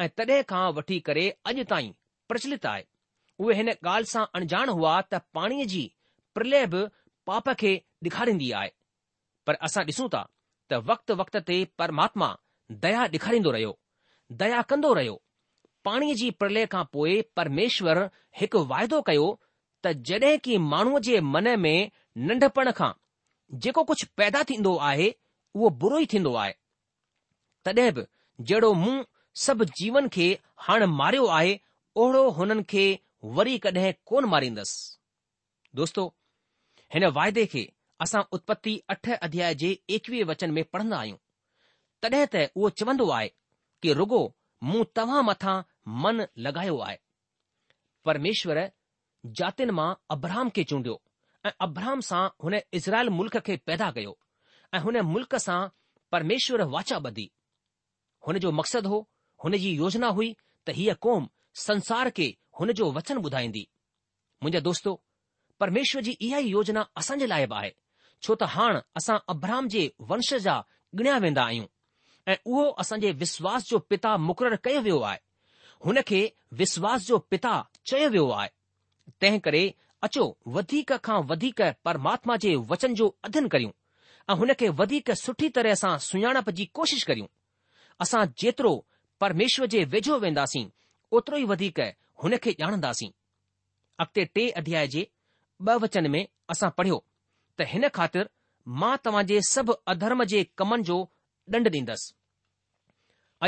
ऐं 0.01 0.09
तॾहिं 0.19 0.43
खां 0.51 0.65
वठी 0.77 0.97
करे 1.07 1.23
अॼु 1.49 1.63
ताईं 1.71 1.93
प्रचलित 2.31 2.67
आहे 2.69 2.85
उहे 3.45 3.55
हिन 3.59 3.69
ॻाल्हि 3.73 4.11
सां 4.13 4.23
अणजाण 4.39 4.69
हुआ 4.77 4.93
त 5.13 5.19
पाणीअ 5.37 5.67
जी 5.73 5.83
प्रलय 6.39 6.65
बि 6.75 6.83
पाप 7.31 7.49
खे 7.63 7.73
ॾेखारींदी 8.09 8.51
आहे 8.61 8.71
पर 9.49 9.55
असां 9.69 9.85
ॾिसूं 9.91 10.09
था 10.15 10.23
त 10.73 10.81
वक़्त 10.91 11.37
ते 11.51 11.59
परमात्मा 11.83 12.29
दया 12.85 13.03
ॾेखारींदो 13.17 13.53
रहियो 13.57 13.73
दया 14.43 14.61
कंदो 14.73 14.95
रहियो 15.01 15.17
पाणीअ 15.89 16.15
जी 16.23 16.31
प्रलय 16.41 16.67
खां 16.75 16.85
पोइ 16.97 17.21
परमेश्वर 17.39 18.03
हिकु 18.41 18.65
वाइदो 18.73 19.01
कयो 19.13 19.29
त 19.85 19.93
जॾहिं 20.11 20.35
की 20.49 20.57
माण्हूअ 20.73 20.99
जे 21.09 21.21
मन 21.35 21.49
में 21.67 21.89
नंढपण 22.31 22.71
खां 22.81 22.93
जेको 23.63 23.85
कुझु 23.93 24.09
पैदा 24.21 24.43
थींदो 24.53 24.77
आहे 24.91 25.11
उहो 25.55 25.77
बुरो 25.85 26.01
ई 26.07 26.11
थींदो 26.15 26.35
आहे 26.45 26.53
तॾहिं 27.69 27.91
बि 27.97 28.03
जहिड़ो 28.51 28.73
मूं 28.83 28.97
सभु 29.43 29.65
जीवन 29.79 30.09
खे 30.15 30.27
हाणे 30.67 30.87
मारियो 31.01 31.27
आहे 31.39 31.53
ओहिड़ो 32.03 32.23
हुननि 32.39 32.63
खे 32.73 32.85
वरी 33.37 33.57
कॾहिं 33.65 33.93
कोन 34.09 34.25
मारींदसि 34.33 34.81
दोस्तो 35.81 36.05
हिन 36.95 37.05
वाइदे 37.19 37.45
खे 37.53 37.63
असां 38.07 38.23
उत्पति 38.37 38.75
अठ 38.95 39.09
अध्याय 39.27 39.55
जे 39.63 39.71
एकवीह 39.97 40.25
वचन 40.31 40.51
में 40.57 40.65
पढ़ंदा 40.73 40.99
आहियूं 40.99 41.19
तॾहिं 42.03 42.27
त 42.35 42.43
उहो 42.57 42.69
चवंदो 42.81 43.09
आहे 43.19 43.29
कि 43.83 43.93
रुगो 44.01 44.21
मूं 44.71 44.85
तव्हां 44.97 45.23
मथां 45.29 45.57
मन 46.05 46.27
लॻायो 46.47 46.79
आहे 46.87 46.99
परमेश्वर 48.05 48.61
जातियुनि 49.41 49.73
मां 49.81 49.89
अब्राहम 50.17 50.51
खे 50.57 50.65
चूंडियो 50.73 51.01
ऐं 51.47 51.51
अब्राहम 51.69 52.01
सां 52.11 52.23
हुन 52.45 52.55
इज़राइल 52.81 53.09
मुल्क़ 53.21 53.39
खे 53.47 53.57
पैदा 53.67 53.91
कयो 53.99 54.17
ऐं 54.75 54.81
हुन 54.89 55.01
मुल्क़ 55.15 55.37
सां 55.47 55.61
परमेश्वर 56.13 56.63
वाचा 56.77 56.97
ॿधी 57.11 57.31
हुन 58.27 58.39
जो 58.47 58.51
मक़सदु 58.61 58.89
हो 58.95 59.01
हुन 59.45 59.57
जी 59.59 59.71
योजना 59.77 60.09
हुई 60.17 60.33
त 60.67 60.71
हीअ 60.77 60.95
क़ौम 61.03 61.29
संसार 61.67 62.09
खे 62.17 62.27
हुन 62.61 62.73
जो 62.81 62.91
वचन 62.97 63.19
ॿुधाईंदी 63.27 63.67
मुंहिंजा 64.43 64.61
दोस्तो 64.67 64.93
परमेश्वर 65.61 66.03
जी 66.03 66.11
इहा 66.27 66.39
ई 66.39 66.49
योजना 66.49 66.83
असांजे 67.01 67.27
लाइ 67.27 67.47
बि 67.47 67.55
आहे 67.61 67.71
छो 68.27 68.35
त 68.35 68.43
हाणे 68.55 68.81
असां 69.01 69.17
अब्रहम 69.35 69.69
जे 69.75 69.89
वंश 70.11 70.33
जा 70.47 70.61
गिणिया 70.99 71.17
वेंदा 71.25 71.43
आहियूं 71.45 71.67
ऐं 72.33 72.37
उहो 72.45 72.65
असांजे 72.85 73.11
विश्वास 73.23 73.69
जो 73.71 73.79
पिता 73.91 74.17
मुक़ररु 74.29 74.57
कयो 74.65 74.81
वियो 74.87 74.99
आहे 75.11 75.19
हुन 75.87 75.99
खे 76.09 76.21
विश्वास 76.61 77.07
जो 77.09 77.19
पिता 77.31 77.53
चयो 77.91 78.09
वियो 78.15 78.29
आहे 78.41 78.49
तंहिं 79.23 79.41
करे 79.47 79.65
अचो 80.07 80.25
वधीक 80.57 80.93
खां 81.07 81.19
वधीक 81.31 81.63
परमात्मा 81.87 82.37
जे 82.45 82.55
वचन 82.71 82.91
जो 83.01 83.07
अध्यन 83.29 83.49
करियूं 83.55 83.73
ऐं 84.31 84.37
हुन 84.43 84.51
खे 84.61 84.69
वधीक 84.81 85.11
सुठी 85.25 85.49
तरह 85.57 85.75
सां 85.85 85.97
सुञाणप 86.11 86.51
जी 86.61 86.65
कोशिश 86.81 87.05
करियूं 87.11 87.31
असां 88.07 88.25
जेतिरो 88.43 88.75
परमेश्वर 89.23 89.67
जे 89.73 89.83
वेझो 89.95 90.15
वेंदासीं 90.21 90.63
ओतिरो 91.17 91.39
ई 91.41 91.45
वधीक 91.51 91.81
हुन 92.23 92.37
खे 92.45 92.53
ॼाणंदासीं 92.61 93.09
अॻिते 94.05 94.25
टे 94.37 94.45
अध्याय 94.61 94.87
जे 94.95 95.03
ब 95.61 95.71
वचन 95.85 96.07
में 96.15 96.23
असां 96.55 96.71
पढ़ियो 96.79 96.97
त 97.59 97.67
हिन 97.73 97.85
ख़ातिर 97.97 98.29
मां 98.83 98.95
तव्हां 99.09 99.25
जे 99.33 99.41
सभु 99.49 99.73
अधर्म 99.95 100.25
जे 100.33 100.41
कमनि 100.63 100.83
जो 100.91 100.97
दंड 101.57 101.69
ॾींदसि 101.75 102.15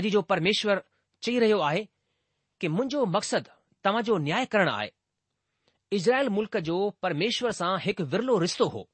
अॼु 0.01 0.11
जो 0.17 0.23
परमेश्वर 0.35 0.83
चई 1.29 1.39
रहियो 1.47 1.59
आहे 1.71 1.85
कि 2.61 2.69
मुंहिंजो 2.77 3.05
मक़सदु 3.17 3.57
तव्हांजो 3.87 4.19
न्याय 4.29 4.47
करणु 4.57 4.71
आहे 4.75 4.91
इज़राइल 6.01 6.29
मुल्क़ 6.39 6.59
जो 6.71 6.77
परमेश्वर 7.07 7.57
सां 7.61 7.73
हिकु 7.87 8.05
विरलो 8.13 8.37
रिश्तो 8.45 8.69
हो 8.77 8.85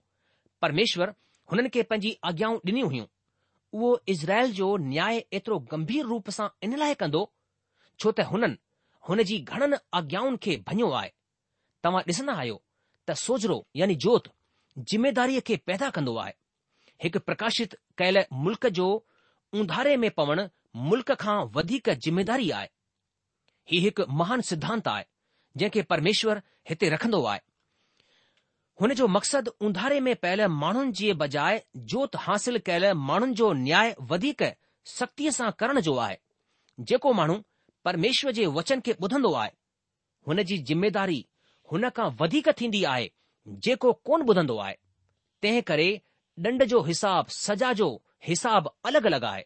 परमेश्वर 0.66 1.14
हुननि 1.50 1.68
खे 1.75 1.82
पंहिंजी 1.90 2.16
आज्ञाऊं 2.30 2.58
डि॒नी 2.66 2.80
हुयूं 2.90 3.06
उहो 3.72 3.98
इज़राइल 4.08 4.52
जो 4.54 4.76
न्याय 4.76 5.16
एतिरो 5.18 5.58
गंभीर 5.72 6.04
रूप 6.06 6.30
सां 6.30 6.48
इन 6.64 6.76
लाइ 6.78 6.94
कंदो 7.02 7.20
छो 8.00 8.10
त 8.12 8.20
हुननि 8.30 8.56
हुन 9.08 9.22
जी 9.30 9.38
घणनि 9.38 9.76
आज्ञाउनि 10.00 10.37
खे 10.42 10.56
भञियो 10.68 10.90
आहे 11.00 11.10
तव्हां 11.84 12.02
ॾिसंदा 12.08 12.32
आहियो 12.40 12.62
त 13.08 13.12
सोजरो 13.25 13.58
यानी 13.80 13.94
जोत 14.06 14.28
ज़िमेदारीअ 14.90 15.40
खे 15.48 15.56
पैदा 15.68 15.90
कंदो 15.98 16.14
आहे 16.25 16.32
हिकु 17.02 17.18
प्रकाशित 17.28 17.76
कयल 17.98 18.25
मुल्क़ 18.46 18.66
जो 18.80 18.88
उंधारे 19.60 19.96
में 20.02 20.10
पवण 20.18 20.46
मुल्क 20.88 21.12
खां 21.25 21.37
वधीक 21.56 21.90
ज़िमेदारी 22.06 22.50
आहे 22.60 22.68
हीउ 23.70 23.80
हिकु 23.87 24.06
महान 24.22 24.40
सिद्धांत 24.52 24.88
आहे 24.96 25.04
जंहिंखे 25.58 25.82
परमेश्वर 25.92 26.42
हिते 26.70 26.88
रखंदो 26.94 27.25
आहे 27.32 27.40
हुन 28.80 28.92
जो 28.94 29.06
मक़सदु 29.08 29.50
उंधारे 29.66 29.99
में 30.00 30.14
पयल 30.23 30.47
माण्हुनि 30.49 30.90
जे 30.99 31.12
बजाए 31.20 31.62
जोत 31.92 32.16
हासिल 32.26 32.58
कयल 32.66 32.92
माण्हुनि 33.08 33.35
जो 33.40 33.49
न्याय 33.62 33.88
वधीक 34.11 34.42
सख़्तीअ 34.90 35.30
सां 35.38 35.49
करण 35.62 35.80
जो 35.87 35.94
आहे 36.02 36.16
जेको 36.90 37.12
माण्हू 37.20 37.37
परमेश्वर 37.88 38.32
जे 38.38 38.47
वचन 38.58 38.80
खे 38.88 38.92
ॿुधंदो 39.04 39.32
आहे 39.40 39.50
हुन 40.28 40.42
जी 40.50 40.58
ज़िमेदारी 40.70 41.18
हुन 41.73 41.88
खां 41.99 42.06
वधीक 42.20 42.50
थींदी 42.61 42.82
आहे 42.94 43.08
जेको 43.66 43.92
कोन 44.11 44.28
ॿुधंदो 44.32 44.58
आहे 44.66 44.75
तंहिं 45.47 45.62
करे 45.73 45.88
ॾंड 46.47 46.64
जो 46.75 46.82
हिसाब 46.90 47.35
सजा 47.42 47.73
जो 47.82 47.90
हिसाब 48.28 48.73
अलॻि 48.90 49.06
अलॻि 49.12 49.26
आहे 49.32 49.44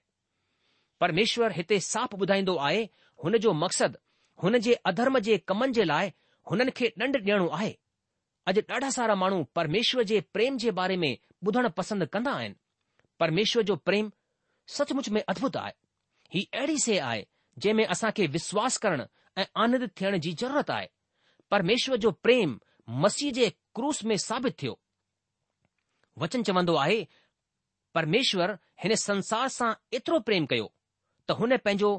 परमेश्वर 1.05 1.53
हिते 1.61 1.81
साफ़ 1.93 2.21
ॿुधाईंदो 2.25 2.57
आहे 2.69 2.85
हुन 3.25 3.39
जो 3.47 3.53
मक़सदु 3.67 4.03
हुन 4.43 4.59
जे 4.69 4.75
अधर्म 4.93 5.19
जे 5.31 5.39
कमनि 5.53 5.73
जे 5.81 5.85
लाइ 5.95 6.13
हुननि 6.51 6.71
खे 6.83 6.93
ॾंड 7.05 7.17
ॾियणो 7.27 7.49
आहे 7.61 7.73
अॼु 8.51 8.61
ॾाढा 8.71 8.89
सारा 8.91 9.15
माण्हू 9.15 9.43
परमेश्वर 9.55 10.03
जे 10.11 10.21
प्रेम 10.37 10.57
जे 10.63 10.71
बारे 10.79 10.97
में 11.01 11.11
ॿुधण 11.49 11.69
पसंदि 11.77 12.07
कंदा 12.15 12.31
आहिनि 12.39 12.55
परमेश्वर 13.21 13.63
जो 13.69 13.77
प्रेम 13.89 14.11
सचमुच 14.77 15.09
में 15.17 15.21
अद्भुत 15.33 15.57
आहे 15.57 15.73
हीउ 16.35 16.43
अहिड़ी 16.61 16.79
शइ 16.85 16.97
आहे 17.09 17.27
जंहिं 17.59 17.75
में 17.77 17.85
असां 17.97 18.11
खे 18.17 18.27
विश्वास 18.39 18.77
करणु 18.87 19.05
ऐं 19.39 19.45
आनंदित 19.67 19.95
थियण 20.01 20.17
जी 20.27 20.33
ज़रूरत 20.43 20.71
आहे 20.79 20.89
परमेश्वर 21.51 21.97
जो 22.07 22.11
प्रेम 22.29 22.59
मसीह 23.05 23.33
जे 23.39 23.49
क्रूस 23.79 24.05
में 24.11 24.17
साबित 24.27 24.57
थियो 24.63 24.79
वचन 26.23 26.43
चवंदो 26.49 26.75
आहे 26.87 26.99
परमेश्वर 27.95 28.57
हिन 28.83 28.95
संसार 29.07 29.49
सां 29.59 29.73
एतिरो 30.01 30.21
प्रेम 30.31 30.47
कयो 30.55 30.67
त 31.29 31.39
हुन 31.43 31.57
पंहिंजो 31.67 31.93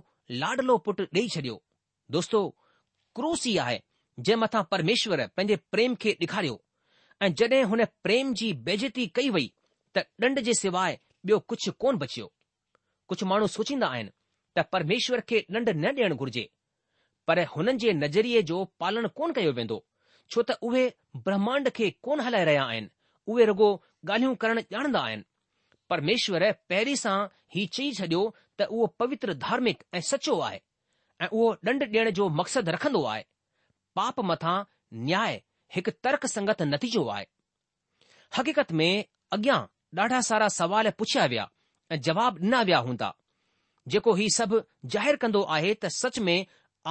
लाडलो 0.44 0.78
पुटु 0.90 1.04
ॾेई 1.20 1.28
छॾियो 1.38 1.58
दोस्तो 2.18 2.44
क्रूस 3.16 3.48
ई 3.48 3.56
आहे 3.68 3.80
जंहिं 4.20 4.40
मथां 4.42 4.64
परमेश्वर 4.72 5.22
पंहिंजे 5.28 5.56
प्रेम 5.72 5.94
खे 6.02 6.12
ॾेखारियो 6.22 6.56
ऐं 7.22 7.30
जड॒हिं 7.42 7.64
हुन 7.72 7.86
प्रेम 8.06 8.34
जी 8.42 8.52
बेज़ती 8.68 9.06
कई 9.20 9.30
वई 9.36 9.48
त 9.98 10.04
ॾंड 10.24 10.40
जे 10.48 10.54
सवाइ 10.62 10.98
ॿियो 11.30 11.40
कुझु 11.54 11.72
कोन 11.84 11.98
बचियो 12.04 12.28
कुझु 13.10 13.26
माण्हू 13.32 13.48
सोचींदा 13.56 13.88
आहिनि 13.96 14.10
त 14.58 14.66
परमेश्वर 14.74 15.22
खे 15.30 15.40
ॾंड 15.56 15.70
न 15.70 15.96
ॾियणु 15.98 16.16
घुर्जे 16.26 16.46
पर 17.28 17.44
हुननि 17.56 17.78
जे 17.86 17.94
नज़रिये 18.04 18.42
जो 18.52 18.64
पालन 18.86 19.08
कोन 19.18 19.34
कयो 19.40 19.52
वेंदो 19.60 19.80
छो 20.34 20.42
त 20.52 20.58
उहे 20.70 20.86
ब्रह्मांड 21.30 21.70
खे 21.80 21.90
कोन 22.08 22.20
हलाए 22.28 22.46
रहिया 22.52 22.64
आहिनि 22.74 22.90
उहे 23.34 23.46
रुॻो 23.52 23.70
ॻाल्हियूं 24.12 24.36
करणु 24.46 24.62
ॼाणंदा 24.80 25.02
आहिनि 25.10 25.24
परमेश्वर 25.90 26.52
पहिरीं 26.70 26.96
सां 27.06 27.18
ही 27.56 27.66
चई 27.78 27.92
छडि॒यो 28.02 28.24
त 28.38 28.62
उहो 28.74 28.86
पवित्र 29.04 29.34
धार्मिक 29.48 29.84
ऐं 29.96 30.06
सचो 30.14 30.40
आहे 30.50 30.60
ऐं 31.22 31.28
उहो 31.34 31.48
ॾंड 31.70 31.80
ॾियण 31.90 32.10
जो 32.20 32.28
मक़सदु 32.42 32.72
रखंदो 32.78 33.04
आहे 33.16 33.24
पाप 34.00 34.20
मथा 34.32 34.54
न्याय 35.08 35.40
हिकु 35.76 35.92
तर्क 36.04 36.26
संगत 36.36 36.62
नतीजो 36.74 37.06
आहे 37.16 37.26
हक़ीक़त 38.38 38.72
में 38.80 39.06
अॻियां 39.38 39.60
ॾाढा 40.02 40.22
सारा 40.30 40.48
सवाल 40.60 40.90
पुछिया 41.02 41.26
विया 41.34 41.48
ऐं 41.96 42.00
जवाब 42.08 42.40
ॾिना 42.44 42.62
विया 42.70 42.78
हूंदा 42.88 43.10
जेको 43.96 44.14
ही 44.20 44.30
सभु 44.38 44.62
ज़ाहिरु 44.96 45.18
कंदो 45.24 45.42
आहे 45.58 45.74
त 45.74 45.88
सच 45.98 46.20
में 46.30 46.36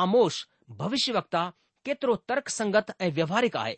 आमोश 0.05 0.39
भविष्यवकता 0.83 1.43
केतिरो 1.89 2.15
तर्क 2.33 2.49
संगत 2.59 2.95
ऐं 3.07 3.11
व्यवहारिक 3.19 3.57
आहे 3.65 3.75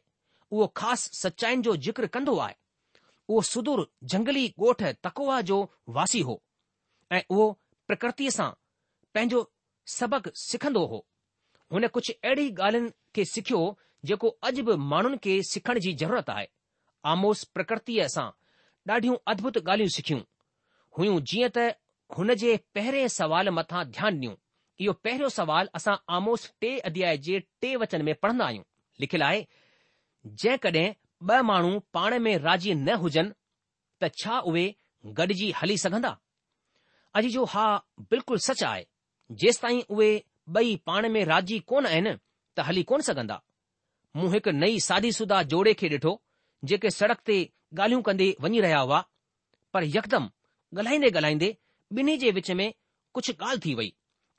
उहो 0.51 0.67
ख़ासि 0.81 1.17
सचाईनि 1.21 1.63
जो 1.69 1.77
ज़िक्र 1.89 2.07
कंदो 2.17 2.37
आहे 2.49 2.55
उहो 3.29 3.41
सुदूर 3.53 3.87
जंगली 4.15 4.45
ॻोठ 4.69 4.83
तको 5.07 5.41
जो 5.53 5.59
वासी 5.99 6.21
हो 6.31 6.39
ऐं 7.13 7.23
उहो 7.31 7.49
प्रकृतिअ 7.93 8.31
सां 8.39 8.51
पंहिंजो 9.15 9.41
सबक़ 9.99 10.29
सिखंदो 10.49 10.85
हो 10.95 11.07
हुन 11.75 11.87
कुझु 11.95 12.13
अहिड़ी 12.25 12.47
ॻाल्हियुनि 12.63 12.91
खे 13.17 13.23
सिखियो 13.29 13.61
जेको 14.09 14.29
अॼु 14.49 14.63
बि 14.67 14.75
माण्हुनि 14.91 15.17
खे 15.25 15.33
सिखण 15.51 15.79
जी 15.87 15.93
ज़रूरत 16.03 16.29
आहे 16.35 16.47
आमोस 17.13 17.43
प्रकृतिअ 17.57 18.05
सां 18.15 18.27
ॾाढियूं 18.91 19.17
अद्भुत 19.33 19.57
ॻाल्हियूं 19.61 19.93
सिखियूं 19.95 20.21
हुयूं 20.99 21.17
जीअं 21.31 21.49
त 21.57 21.65
हुन 22.19 22.35
जे 22.43 22.53
पहिरें 22.75 23.09
सुवाल 23.17 23.51
मथां 23.59 23.83
ध्यानु 23.97 24.21
ॾियूं 24.21 24.35
इहो 24.85 24.93
पहिरियों 25.09 25.31
सवालु 25.39 25.75
असां 25.81 25.95
आमोस 26.19 26.45
टे 26.65 26.71
अध्याय 26.91 27.19
जे 27.29 27.41
टे 27.65 27.71
वचन 27.85 28.05
में 28.11 28.15
पढ़ंदा 28.27 28.45
आहियूं 28.47 28.65
लिखियलु 29.05 29.27
आहे 29.31 29.47
जेकॾहिं 30.45 30.89
ॿ 31.29 31.45
माण्हू 31.51 31.69
पाण 31.99 32.19
में 32.29 32.35
राज़ी 32.47 32.73
न 32.75 32.95
हुजनि 33.03 33.33
त 34.03 34.11
छा 34.23 34.39
उहे 34.53 34.63
गॾिजी 35.23 35.51
हली 35.63 35.77
सघंदा 35.87 36.11
अॼु 37.19 37.29
जो 37.39 37.45
हा 37.57 37.67
बिल्कुलु 38.15 38.45
सच 38.49 38.63
आहे 38.73 38.83
जेसि 39.45 39.61
ताईं 39.67 39.83
उहे 39.99 40.11
ॿई 40.57 40.75
पाण 40.87 41.09
में 41.09 41.25
राज़ी 41.25 41.59
कोन 41.69 41.87
आहिनि 41.87 42.11
त 42.57 42.61
हली 42.69 42.83
कोन 42.89 43.01
सघंदा 43.03 43.41
मूं 44.17 44.33
हिकु 44.33 44.51
नई 44.53 44.79
सादी 44.87 45.11
सुदा 45.19 45.43
जोड़े 45.53 45.73
खे 45.79 45.89
ॾिठो 45.93 46.13
जेके 46.73 46.91
सड़क 46.97 47.21
ते 47.27 47.37
ॻाल्हियूं 47.79 48.03
कंदे 48.09 48.29
वञी 48.41 48.61
रहिया 48.65 48.79
हुआ 48.85 49.01
पर 49.75 49.85
यकदमि 49.97 50.29
ॻाल्हाईंदे 50.79 51.11
ॻाल्हाईंदे 51.17 51.49
ॿिन्ही 51.99 52.17
जे 52.25 52.31
विच 52.39 52.51
में 52.61 52.67
कुझु 53.15 53.33
ॻाल्हि 53.43 53.61
थी 53.65 53.75
वई 53.81 53.91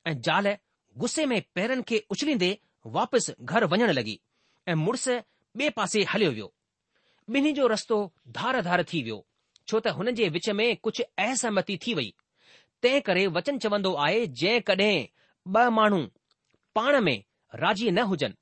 ऐं 0.08 0.16
ज़ाल 0.28 0.52
गुस्से 1.04 1.26
में 1.32 1.38
पेरनि 1.56 1.84
खे 1.90 2.04
उछलींदे 2.16 2.52
वापसि 2.98 3.36
घर 3.42 3.66
वञण 3.74 3.92
लॻी 4.00 4.20
ऐं 4.70 4.76
मुड़स 4.86 5.08
ॿिए 5.10 5.70
पासे 5.80 6.04
हलियो 6.14 6.32
वियो 6.38 6.52
ॿिन्ही 7.36 7.52
जो 7.60 7.68
रस्तो 7.74 7.98
धार 8.40 8.62
धार 8.70 8.84
थी 8.94 9.02
वियो 9.10 9.20
छो 9.68 9.80
त 9.82 9.96
हुन 10.00 10.12
जे 10.22 10.30
विच 10.38 10.50
में 10.62 10.68
कुझु 10.88 11.04
असहमति 11.28 11.80
थी 11.88 11.94
वई 12.02 12.14
तंहिं 12.84 13.02
करे 13.10 13.28
वचन 13.38 13.58
चवंदो 13.66 13.94
आहे 14.08 14.26
जंहिं 14.42 14.62
कॾहिं 14.72 15.06
ॿ 15.54 15.64
माण्हू 15.70 16.00
पाण 16.76 17.00
में 17.06 17.18
राज़ी 17.62 17.90
न 17.92 18.00
हुजनि 18.12 18.34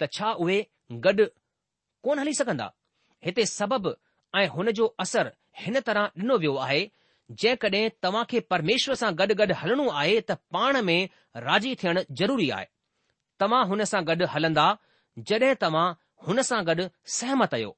त 0.00 0.06
छा 0.14 0.30
उहे 0.44 0.60
गॾु 1.06 1.24
कोन 2.06 2.18
हली 2.18 2.32
सघंदा 2.34 2.68
हिते 3.24 3.44
सबबु 3.46 3.90
ऐं 4.40 4.46
हुन 4.54 4.70
जो 4.78 4.86
असर 5.04 5.26
हिन 5.64 5.80
तरह 5.88 6.06
ॾिनो 6.20 6.34
वियो 6.42 6.54
आहे 6.66 6.80
जेकॾहिं 7.40 7.88
तव्हां 8.02 8.24
खे 8.30 8.38
परमेश्वर 8.52 8.94
सां 9.02 9.10
गॾु 9.18 9.32
गॾु 9.40 9.52
हलणो 9.62 9.88
आहे 10.00 10.16
त 10.20 10.38
पाण 10.56 10.74
में 10.90 10.98
राज़ी 11.48 11.74
थियणु 11.82 12.02
ज़रूरी 12.22 12.48
आहे 12.56 12.66
तव्हां 13.40 13.62
हुन 13.70 13.84
सां 13.92 14.00
गॾु 14.10 14.24
हलंदा 14.34 14.66
जॾहिं 15.28 15.54
तव्हां 15.66 15.86
हुन 16.26 16.42
सां 16.52 16.60
गॾु 16.70 16.88
सहमत 17.20 17.52
आहियो 17.56 17.70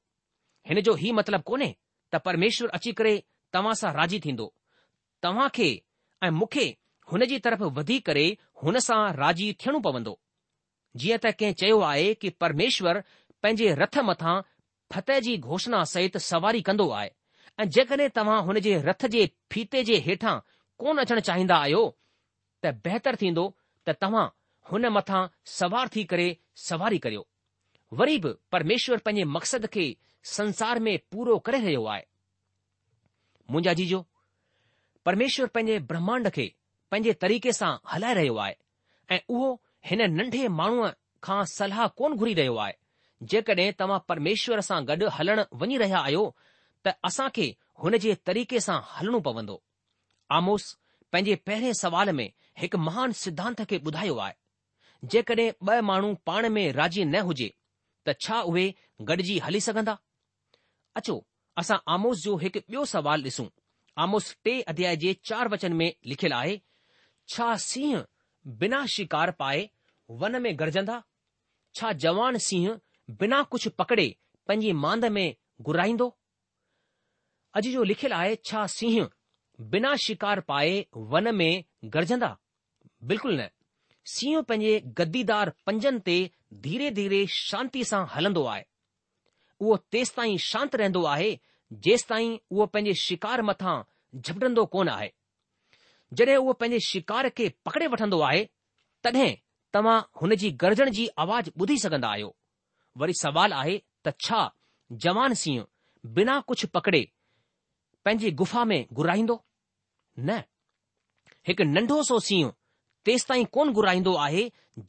हिन 0.69 0.81
जो 0.87 0.95
ई 1.05 1.11
मतिलबु 1.19 1.43
कोन्हे 1.51 1.69
त 2.13 2.23
परमेश्वर 2.27 2.69
अची 2.79 2.91
करे 3.01 3.13
तव्हां 3.55 3.75
सां 3.83 3.93
राज़ी 4.01 4.19
थींदो 4.27 4.47
तव्हां 5.27 5.49
खे 5.59 5.69
ऐं 6.25 6.33
मूंखे 6.41 6.67
हुन 7.11 7.25
जी 7.25 7.37
तरफ़ 7.39 7.61
वधी 7.77 7.99
करे 8.07 8.25
हुन 8.63 8.79
सां 8.85 8.97
राज़ी 9.17 9.51
थियणो 9.65 9.79
पवंदो 9.87 10.13
जीअं 11.01 11.17
त 11.25 11.31
कंहिं 11.41 11.53
चयो 11.63 11.77
आहे 11.89 12.07
कि 12.23 12.29
परमेश्वर 12.43 12.99
पंहिंजे 13.45 13.69
रथ 13.81 13.97
मथां 14.09 14.33
फतेह 14.95 15.19
जी 15.27 15.35
घोषणा 15.53 15.83
सहित 15.93 16.17
सवारी 16.31 16.61
कंदो 16.69 16.89
आहे 16.99 17.09
ऐं 17.59 17.65
जेकॾहिं 17.77 18.09
तव्हां 18.17 18.39
हुन 18.49 18.59
जे 18.65 18.73
रथ 18.87 19.05
जे 19.15 19.25
फीते 19.53 19.83
जे 19.91 19.97
हेठां 20.07 20.35
कोन 20.83 20.97
अचणु 21.05 21.21
चाहींदा 21.29 21.57
आहियो 21.67 21.85
त 22.65 22.73
बहितर 22.87 23.15
थींदो 23.23 23.45
त 23.89 23.97
तव्हां 24.03 24.25
हुन 24.71 24.89
मथां 24.97 25.21
सवार 25.55 25.93
थी 25.95 26.03
करे 26.13 26.27
सवारी 26.65 26.97
करियो 27.07 27.25
वरी 28.01 28.17
बि 28.25 28.33
परमेश्वर 28.57 29.03
पंहिंजे 29.07 29.23
मक़सद 29.37 29.65
खे 29.77 29.87
संसार 30.35 30.79
में 30.89 30.93
पूरो 31.15 31.39
करे 31.47 31.59
रहियो 31.65 31.85
आहे 31.95 32.05
मुंहिंजा 33.51 33.73
जीजो 33.81 34.05
परमेश्वर 35.09 35.47
पंहिंजे 35.57 35.79
ब्रह्मांड 35.93 36.29
खे 36.39 36.51
पंहिंजे 36.91 37.13
तरीक़े 37.21 37.51
सां 37.53 37.71
हलाए 37.93 38.13
रहियो 38.13 38.35
आहे 38.43 38.53
ऐं 39.11 39.19
उहो 39.35 39.47
हिन 39.89 40.01
नंढे 40.17 40.47
माण्हूअ 40.59 40.89
खां 41.23 41.43
सलाह 41.53 41.87
कोन 42.01 42.15
घुरी 42.17 42.33
रहियो 42.39 42.55
आहे 42.65 42.73
जेकॾहिं 43.33 43.71
तव्हां 43.79 43.99
परमेश्वर 44.11 44.61
सां 44.69 44.79
गॾु 44.91 45.09
हलण 45.19 45.41
वञी 45.63 45.77
रहिया 45.83 45.99
आहियो 46.07 46.25
त 46.83 46.95
असां 47.11 47.27
खे 47.37 47.47
हुन 47.85 47.97
जे 48.05 48.15
तरीक़े 48.29 48.59
सां 48.67 48.77
हलणो 48.95 49.19
पवंदो 49.29 49.57
आमोस 50.39 50.67
पंहिंजे 51.11 51.35
पहिरें 51.49 51.73
सवाल 51.83 52.11
में 52.19 52.27
हिकु 52.63 52.77
महान 52.87 53.11
सिद्धांत 53.23 53.61
खे 53.71 53.77
ॿुधायो 53.91 54.15
आहे 54.25 55.09
जेकॾहिं 55.13 55.49
ॿ 55.71 55.81
माण्हू 55.89 56.13
पाण 56.29 56.47
में 56.55 56.63
राज़ी 56.79 57.03
न 57.05 57.19
हुजे 57.27 57.49
त 58.07 58.15
छा 58.27 58.39
उहे 58.51 58.63
गॾिजी 59.09 59.37
हली 59.47 59.59
सघंदा 59.67 59.97
अचो 61.01 61.15
असां 61.63 61.77
आमोस 61.97 62.23
जो 62.27 62.37
हिकु 62.45 62.59
ॿियो 62.73 62.85
सवाल 62.95 63.27
ॾिसूं 63.31 63.47
आमोस 64.05 64.33
टे 64.43 64.53
अध्याय 64.73 64.95
जे 65.05 65.13
चार 65.31 65.47
वचन 65.55 65.73
में 65.81 65.89
लिखियलु 66.13 66.35
आहे 66.41 66.57
छा 67.29 67.55
सिंह 67.61 68.03
बिना 68.59 68.85
शिकार 68.95 69.31
पाए 69.39 69.69
वन 70.19 70.41
में 70.41 70.53
गॾजंदा 70.59 71.01
छा 71.75 71.91
जवान 72.03 72.37
सिंह 72.47 72.69
बिना 73.19 73.41
कुझु 73.51 73.69
पकड़े 73.79 74.07
पंहिंजी 74.47 74.71
मांद 74.85 75.05
में 75.17 75.25
घुराईंदो 75.61 76.07
अॼु 77.59 77.71
जो 77.71 77.83
लिखियलु 77.91 78.15
आहे 78.15 78.35
छा 78.49 78.65
सिंह 78.75 79.07
बिना 79.73 79.95
शिकार 80.05 80.39
पाए 80.51 80.75
वन 81.13 81.35
में 81.35 81.63
गॾजंदा 81.95 82.35
बिल्कुलु 83.11 83.35
न 83.41 83.47
सिंह 84.15 84.41
पंहिंजे 84.49 84.79
गद्दीदार 84.97 85.51
पंजनि 85.69 85.99
ते 86.09 86.17
धीरे 86.65 86.89
धीरे 86.99 87.25
शांती 87.39 87.83
सां 87.93 88.03
हलंदो 88.15 88.43
आहे 88.55 88.63
उहो 89.61 89.77
तेसि 89.95 90.13
ताईं 90.19 90.37
शांति 90.49 90.77
रहंदो 90.81 91.03
आहे 91.15 91.29
जेसिताईं 91.87 92.33
उहो 92.51 92.65
पंहिंजे 92.75 92.93
शिकार 93.07 93.41
मथां 93.51 93.75
झपटंदो 94.19 94.65
कोन 94.75 94.89
आहे 94.97 95.11
जॾहिं 96.13 96.35
उहो 96.35 96.53
पंहिंजे 96.53 96.79
शिकार 96.85 97.29
खे 97.37 97.47
पकड़े 97.65 97.87
वठंदो 97.87 98.19
आहे 98.27 98.43
तॾहिं 99.03 99.31
तव्हां 99.73 99.97
हुन 100.21 100.35
जी 100.43 100.51
गरजण 100.61 100.89
जी 100.97 101.07
आवाज़ 101.23 101.49
ॿुधी 101.59 101.77
सघंदा 101.79 102.07
आहियो 102.09 102.35
वरी 102.97 103.13
सवाल 103.21 103.53
आहे 103.53 103.77
त 104.05 104.13
छा 104.25 104.39
जवान 105.05 105.33
सिंह 105.43 105.65
बिना 106.17 106.39
कुझु 106.47 106.67
पकड़े 106.73 107.01
पंहिंजी 108.05 108.31
गुफ़ा 108.41 108.63
में 108.71 108.79
घुराईंदो 108.93 109.35
न 110.19 110.37
हिकु 111.47 111.63
नंढो 111.73 112.01
सो 112.09 112.19
सिंह 112.29 112.51
तेसि 113.05 113.25
ताईं 113.29 113.45
कोन 113.57 113.73
घुराईंदो 113.73 114.15
आहे 114.27 114.43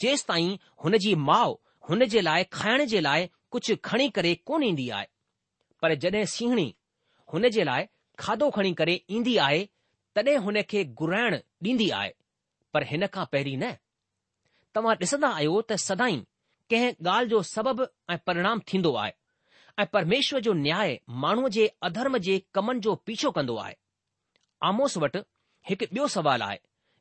जेसि 0.04 0.24
ताईं 0.28 0.56
हुन 0.84 0.96
जी 1.04 1.14
माउ 1.30 1.54
हुन 1.88 2.04
जे 2.14 2.20
लाइ 2.28 2.44
खाइण 2.52 2.84
जे 2.94 3.00
लाइ 3.00 3.26
कुझु 3.52 3.76
खणी 3.84 4.08
करे 4.18 4.34
कोन 4.48 4.62
ईंदी 4.70 4.88
आहे 5.00 5.06
पर 5.82 5.94
जॾहिं 6.04 6.24
सिंहणी 6.36 6.68
हुन 7.32 7.48
जे 7.58 7.64
लाइ 7.70 7.86
खाधो 8.18 8.50
खणी 8.54 8.72
करे 8.80 9.00
ईंदी 9.18 9.36
आहे 9.48 9.66
तॾहिं 10.26 10.38
हुन 10.44 10.60
खे 10.70 10.82
घुराइण 10.84 11.34
ॾींदी 11.66 11.88
आहे 11.98 12.10
पर 12.74 12.82
हिन 12.92 13.04
खां 13.14 13.24
पहिरीं 13.32 13.56
न 13.58 13.70
तव्हां 14.78 14.94
ॾिसंदा 15.02 15.28
आहियो 15.38 15.60
त 15.70 15.78
सदाई 15.86 16.18
कंहिं 16.72 16.92
ॻाल्हि 17.10 17.30
जो 17.34 17.42
सबबु 17.54 17.84
ऐं 18.10 18.16
परिणाम 18.30 18.60
थींदो 18.72 18.94
आहे 19.02 19.12
ऐं 19.78 19.84
परमेश्वर 19.96 20.40
जो 20.48 20.52
न्याय 20.66 20.96
माण्हूअ 21.24 21.48
जे 21.56 21.66
अधर्म 21.88 22.16
जे 22.28 22.36
कमनि 22.58 22.80
जो 22.86 22.94
पीछो 23.08 23.30
कंदो 23.38 23.56
आहे 23.64 23.74
आमोस 24.70 24.96
वटि 25.04 25.20
हिकु 25.70 25.86
ॿियो 25.92 26.06
सवाल 26.16 26.42
आहे 26.48 26.58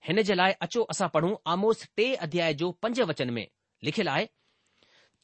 हिन 0.08 0.22
जे 0.28 0.36
लाइ 0.42 0.52
अचो 0.66 0.84
असां 0.96 1.08
पढ़ूं 1.16 1.32
आमोस 1.54 1.86
टे 2.00 2.08
अध्याय 2.28 2.54
जो 2.62 2.70
पंज 2.86 3.02
वचन 3.14 3.30
में 3.40 3.46
लिखियलु 3.88 4.12
आहे 4.16 4.26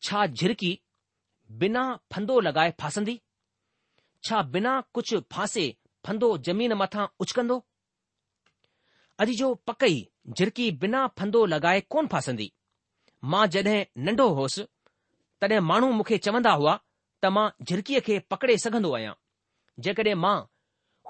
छा 0.08 0.26
झिरकी 0.42 0.72
बिना 1.64 1.84
फंदो 2.16 2.40
लॻाए 2.48 2.72
फासंदी 2.84 3.20
छा 4.28 4.42
बिना 4.56 4.74
कुझु 4.98 5.20
फासे 5.36 5.66
फंदो 6.08 6.30
जमीन 6.48 6.74
मथां 6.82 7.06
उछकंदो 7.26 7.58
अॼु 9.22 9.34
जो 9.40 9.54
पकई 9.68 9.98
झिरकी 10.38 10.70
बिना 10.82 11.06
फंदो 11.18 11.46
लॻाए 11.54 11.82
कोन 11.94 12.08
फासंदी 12.14 12.48
मां 13.34 13.46
जड॒हिं 13.56 13.84
नंढो 14.06 14.28
होसि 14.40 14.64
तॾहिं 15.42 15.60
माण्हू 15.72 15.90
मूंखे 15.98 16.18
चवंदा 16.28 16.54
हुआ 16.62 16.76
त 17.24 17.32
मां 17.36 17.46
झिरकीअ 17.68 18.00
खे 18.08 18.18
पकड़े 18.32 18.58
सघंदो 18.66 18.94
आहियां 18.98 19.14
जेकॾहिं 19.88 20.16
मां 20.24 20.36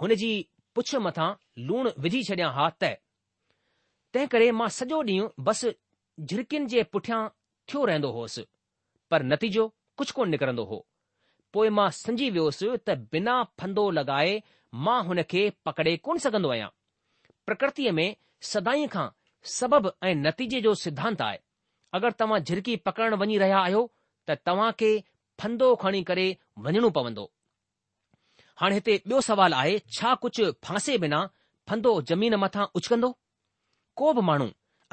हुन 0.01 0.15
जी 0.23 0.31
पुछ 0.75 0.95
मथां 1.05 1.29
लूण 1.69 1.89
विझी 2.07 2.23
छॾियां 2.31 2.51
हा 2.59 2.67
त 2.83 2.91
तंहिं 4.13 4.27
करे 4.35 4.51
मां 4.61 4.67
सॼो 4.79 4.99
ॾींहुं 5.11 5.29
बस 5.49 5.63
झिरकियुनि 5.69 6.69
जे 6.75 6.83
पुठियां 6.95 7.21
थियो 7.67 7.85
रहंदो 7.91 8.11
होसि 8.17 8.45
पर 9.11 9.23
नतीजो 9.31 9.65
कुझु 10.01 10.13
कोन 10.19 10.29
निकिरंदो 10.35 10.67
हो 10.73 10.85
पोइ 11.55 11.75
मां 11.79 11.89
सम्झी 12.03 12.29
वियोसि 12.35 12.69
त 12.89 12.99
बिना 13.15 13.41
फंदो 13.63 13.89
लॻाए 13.99 14.39
मां 14.85 14.99
हुन 15.11 15.23
खे 15.35 15.49
पकड़े 15.69 15.97
कोन 16.09 16.25
सघंदो 16.29 16.51
आहियां 16.57 16.71
प्रकृतिअ 17.47 17.91
में 17.99 18.09
सदाई 18.51 18.85
खां 18.93 19.07
सबब 19.57 19.87
ऐं 20.09 20.13
नतीजे 20.25 20.61
जो 20.65 20.73
सिद्धांत 20.83 21.21
आहे 21.21 21.37
अगरि 21.99 22.17
तव्हां 22.19 22.39
झिरकी 22.49 22.75
पकड़ण 22.89 23.13
वञी 23.23 23.37
रहिया 23.43 23.57
आहियो 23.63 23.81
त 24.29 24.37
तव्हां 24.49 24.67
खे 24.81 24.91
फंदो 25.43 25.67
खणी 25.83 26.01
करे 26.09 26.27
वञणो 26.67 26.89
पवंदो 26.97 27.25
हाणे 28.61 28.75
हिते 28.77 28.95
ॿियो 29.09 29.19
सवालु 29.29 29.55
आहे 29.63 29.75
छा 29.97 30.13
कुझु 30.25 30.47
फांसे 30.67 30.97
बिना 31.05 31.19
फंदो 31.71 31.91
जमीन 32.11 32.35
मथां 32.45 32.65
उछकंदो 32.79 33.09
को 34.01 34.13
बि 34.19 34.21
माण्हू 34.29 34.47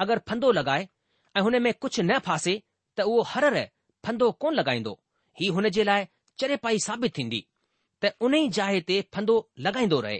अगरि 0.05 0.25
फंदो 0.31 0.51
लॻाए 0.59 0.87
ऐं 1.35 1.41
हुन 1.47 1.59
में 1.67 1.73
कुझु 1.81 2.03
न 2.09 2.19
फासे 2.27 2.55
त 2.99 3.07
उहो 3.11 3.21
हर 3.33 3.45
रह 3.57 3.69
फंदो 4.07 4.31
कोन 4.43 4.59
लॻाईंदो 4.61 4.93
हीउ 5.41 5.53
हुन 5.59 5.69
जे 5.77 5.83
लाइ 5.91 6.05
चरेपाई 6.43 6.79
साबित 6.87 7.15
थींदी 7.19 7.41
त 8.03 8.13
उन 8.29 8.35
ई 8.35 8.43
जाइ 8.59 8.81
ते 8.91 8.99
फंदो 9.17 9.37
लॻाईंदो 9.69 9.99
रहे 10.07 10.19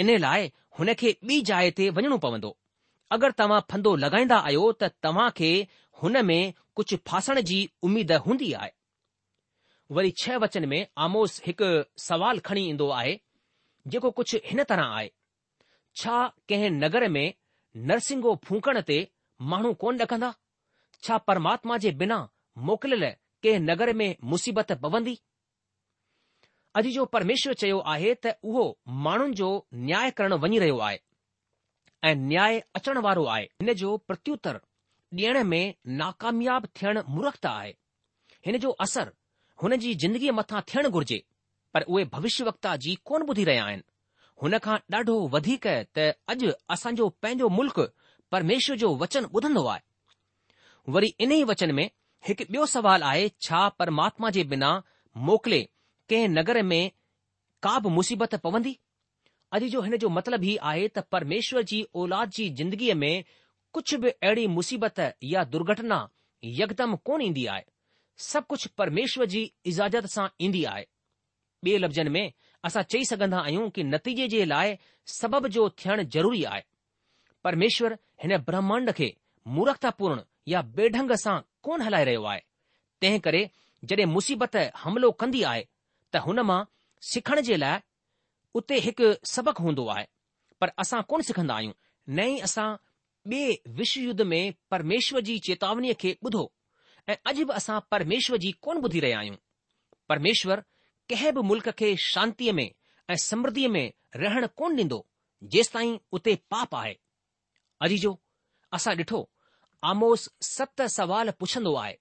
इन 0.00 0.10
लाइ 0.24 0.48
हुन 0.78 0.88
खे 1.00 1.10
ॿी 1.28 1.36
जाइ 1.50 1.70
ते 1.78 1.84
वञणो 1.98 2.16
पवंदो 2.24 2.48
अगरि 3.16 3.36
तव्हां 3.40 3.60
फंदो 3.72 3.94
लॻाईंदा 4.04 4.38
आहियो 4.48 4.64
त 4.80 4.88
तव्हां 5.06 5.28
खे 5.38 5.50
हुन 6.02 6.18
में 6.30 6.40
कुझु 6.78 6.96
फासण 7.10 7.40
जी 7.50 7.58
उमीद 7.88 8.12
हूंदी 8.26 8.52
आहे 8.62 8.70
वरी 9.98 10.10
छह 10.22 10.36
वचन 10.44 10.68
में 10.72 10.80
आमोस 11.06 11.38
हिकु 11.46 11.70
सवाल 12.06 12.38
खणी 12.48 12.64
ईंदो 12.72 12.88
आहे 13.00 13.14
जेको 13.94 14.10
कुझु 14.20 14.38
हिन 14.50 14.62
तरह 14.72 14.94
आहे 14.98 15.10
छा 16.00 16.16
कंहिं 16.52 16.70
नगर 16.84 17.08
में 17.18 17.26
नरसिंगो 17.90 18.34
फूकण 18.48 18.80
ते 18.90 18.98
माण्हू 19.52 19.72
कोन 19.84 20.00
ॾकंदा 20.06 20.32
छा 21.06 21.18
परमात्मा 21.30 21.78
जे 21.86 21.92
बिना 22.02 22.18
मोकिलियल 22.70 23.08
कंहिं 23.46 23.64
नगर 23.70 23.92
में 24.02 24.08
मुसीबत 24.34 24.72
पवंदी 24.84 25.16
अॼु 26.78 26.90
जो 26.94 27.04
परमेश्वर 27.16 27.52
चयो 27.60 27.76
आहे 27.90 28.08
त 28.24 28.32
उहो 28.48 28.62
माण्हुनि 29.04 29.34
जो 29.36 29.46
न्याय 29.88 30.10
करणु 30.16 30.36
वञी 30.40 30.58
रहियो 30.62 30.78
आहे 30.86 30.98
ऐं 32.08 32.14
न्याय 32.24 32.58
अचणु 32.80 33.00
वारो 33.06 33.22
आहे 33.34 33.44
हिन 33.60 33.72
जो 33.82 33.92
प्रत्युतर 34.08 34.58
ॾियण 35.14 35.36
में 35.52 35.74
नाकामयाब 36.00 36.64
थियण 36.80 36.98
मूरख्त 37.16 37.46
आहे 37.50 37.70
हिन 38.46 38.56
जो 38.64 38.70
असरु 38.84 39.10
हुन 39.62 39.76
जी 39.84 39.92
जिंदगीअ 40.04 40.32
मथां 40.38 40.60
थियण 40.72 40.88
घुर्जे 40.96 41.18
पर 41.74 41.84
उहे 41.92 42.04
भविष्यवक्ता 42.16 42.74
जी 42.86 42.94
कोन 43.10 43.24
ॿुधी 43.28 43.44
रहिया 43.50 43.64
आहिनि 43.64 43.82
हुन 44.42 44.58
खां 44.66 44.76
ॾाढो 44.96 45.14
वधीक 45.36 45.66
त 45.96 46.04
अॼु 46.34 46.50
असांजो 46.76 47.08
पंहिंजो 47.22 47.48
मुल्क़ 47.60 47.80
परमेश्वर 48.36 48.76
जो 48.82 48.90
वचन 49.04 49.30
ॿुधंदो 49.34 49.64
आहे 49.76 50.92
वरी 50.98 51.10
इन 51.28 51.32
ई 51.38 51.42
वचन 51.52 51.72
में 51.80 51.86
हिकु 52.28 52.44
ॿियो 52.52 52.66
सवाल 52.74 53.08
आहे 53.12 53.24
छा 53.48 53.62
परमात्मा 53.80 54.30
जे 54.38 54.44
बिना 54.54 54.70
मोकिले 55.30 55.62
कंहिं 56.10 56.28
नगर 56.28 56.60
में 56.62 56.90
का 57.62 57.78
बि 57.84 57.88
मुसीबत 57.94 58.34
पवंदी 58.44 58.74
अॼु 59.54 59.68
जो 59.72 59.80
हिन 59.82 59.96
जो 60.02 60.08
मतिलबु 60.16 60.46
ई 60.50 60.56
आहे 60.70 60.84
त 60.96 61.02
परमेश्वर 61.14 61.62
जी 61.70 61.80
औलाद 62.02 62.30
जी 62.36 62.48
ज़िंदगीअ 62.60 62.94
में 63.02 63.24
कुझु 63.74 63.98
बि 64.04 64.10
अहिड़ी 64.10 64.46
मुसीबत 64.58 64.98
या 65.32 65.42
दुर्घटना 65.54 65.98
यकदमि 66.58 66.96
कोन 67.10 67.22
ईंदी 67.26 67.46
आहे 67.54 67.64
सभु 68.30 68.46
कुझु 68.54 68.68
परमेश्वर 68.82 69.26
जी 69.34 69.42
इज़ाज़त 69.72 70.06
सां 70.14 70.26
ईंदी 70.46 70.62
आहे 70.74 70.86
ॿिए 71.66 71.78
लफ़्ज़नि 71.84 72.10
में 72.16 72.24
असां 72.68 72.82
चई 72.92 73.04
सघंदा 73.10 73.38
आहियूं 73.40 73.68
कि 73.78 73.84
नतीजे 73.92 74.28
जे 74.36 74.44
लाइ 74.54 74.76
सबब 75.20 75.46
जो 75.58 75.68
थियण 75.84 76.02
ज़रूरी 76.16 76.42
आहे 76.52 76.62
परमेश्वर 77.48 77.98
हिन 78.22 78.36
ब्रह्मांड 78.50 78.90
खे 79.00 79.12
मूर्खतापूर्ण 79.58 80.22
या 80.54 80.62
बेढंग 80.78 81.12
सां 81.26 81.38
कोन 81.68 81.82
हलाए 81.88 82.04
रहियो 82.10 82.24
आहे 82.34 82.42
तंहिं 83.00 83.20
करे 83.28 83.48
जॾहिं 83.84 84.06
मुसीबत 84.18 84.56
हमिलो 84.84 85.10
कंदी 85.24 85.42
आहे 85.52 85.64
हुन 86.24 86.40
मां 86.48 86.62
सिखण 87.12 87.40
जे 87.48 87.56
लाइ 87.62 87.80
उते 88.60 88.78
हिकु 88.86 89.10
सबक़ 89.32 89.60
हूंदो 89.62 89.86
आहे 89.94 90.06
पर 90.60 90.68
असां 90.84 91.02
कोन 91.12 91.22
सिखंदा 91.28 91.54
आहियूं 91.54 91.72
न 92.14 92.18
ई 92.18 92.38
असां 92.48 92.68
ॿिए 93.30 93.54
विश्व 93.78 94.00
युद्ध 94.00 94.22
में 94.32 94.52
परमेश्वर 94.70 95.20
जी 95.28 95.38
चेतावनीअ 95.46 95.94
खे 96.00 96.10
ॿुधो 96.26 96.42
ऐं 97.08 97.16
अॼु 97.30 97.44
बि 97.46 97.52
असां 97.60 97.78
परमेश्वर 97.94 98.36
जी 98.44 98.50
कोन 98.64 98.80
ॿुधी 98.86 99.00
रहिया 99.04 99.18
आहियूं 99.18 99.36
परमेश्वर 100.08 100.60
कंहिं 101.10 101.32
बि 101.34 101.42
मुल्क़ 101.50 101.70
खे 101.80 101.88
शांतीअ 102.08 102.52
में 102.58 102.68
ऐं 103.10 103.16
समृद्धीअ 103.28 103.68
में 103.76 103.90
रहण 104.16 104.46
कोन 104.60 104.76
ॾींदो 104.78 105.00
जेस 105.56 105.72
ताईं 105.72 105.96
उते 106.18 106.34
पाप 106.54 106.74
आहे 106.82 106.94
अॼु 107.86 107.96
जो 108.04 108.16
असां 108.78 108.94
ॾिठो 109.02 109.20
आमोस 109.94 110.28
सत 110.52 110.82
सवाल 110.98 111.30
पुछंदो 111.40 111.74
आहे 111.82 111.96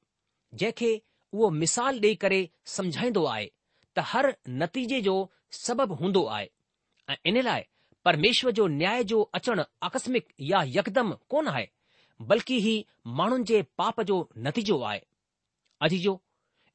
जंहिंखे 0.62 0.94
उहो 1.34 1.50
मिसाल 1.64 2.00
ॾेई 2.02 2.14
करे 2.26 2.40
समझाईंदो 2.78 3.26
आहे 3.34 3.50
त 3.98 4.04
हर 4.12 4.28
नतीजे 4.62 5.00
जो 5.08 5.14
सबबु 5.66 5.94
हूंदो 6.02 6.24
आहे 6.36 6.48
ऐं 7.12 7.16
इन 7.32 7.42
लाइ 7.48 7.62
परमेश्वर 8.06 8.52
जो 8.58 8.68
न्याय 8.80 9.04
जो 9.12 9.22
अचणु 9.38 9.64
आकस्मिक 9.88 10.26
या 10.52 10.64
यकदम 10.78 11.12
कोन 11.32 11.48
आहे 11.48 11.68
बल्कि 12.32 12.58
ही 12.66 12.74
माण्हुनि 13.20 13.44
जे 13.52 13.62
पाप 13.82 14.02
जो 14.10 14.18
नतीजो 14.48 14.80
आहे 14.92 15.00
अजीजो 15.86 16.14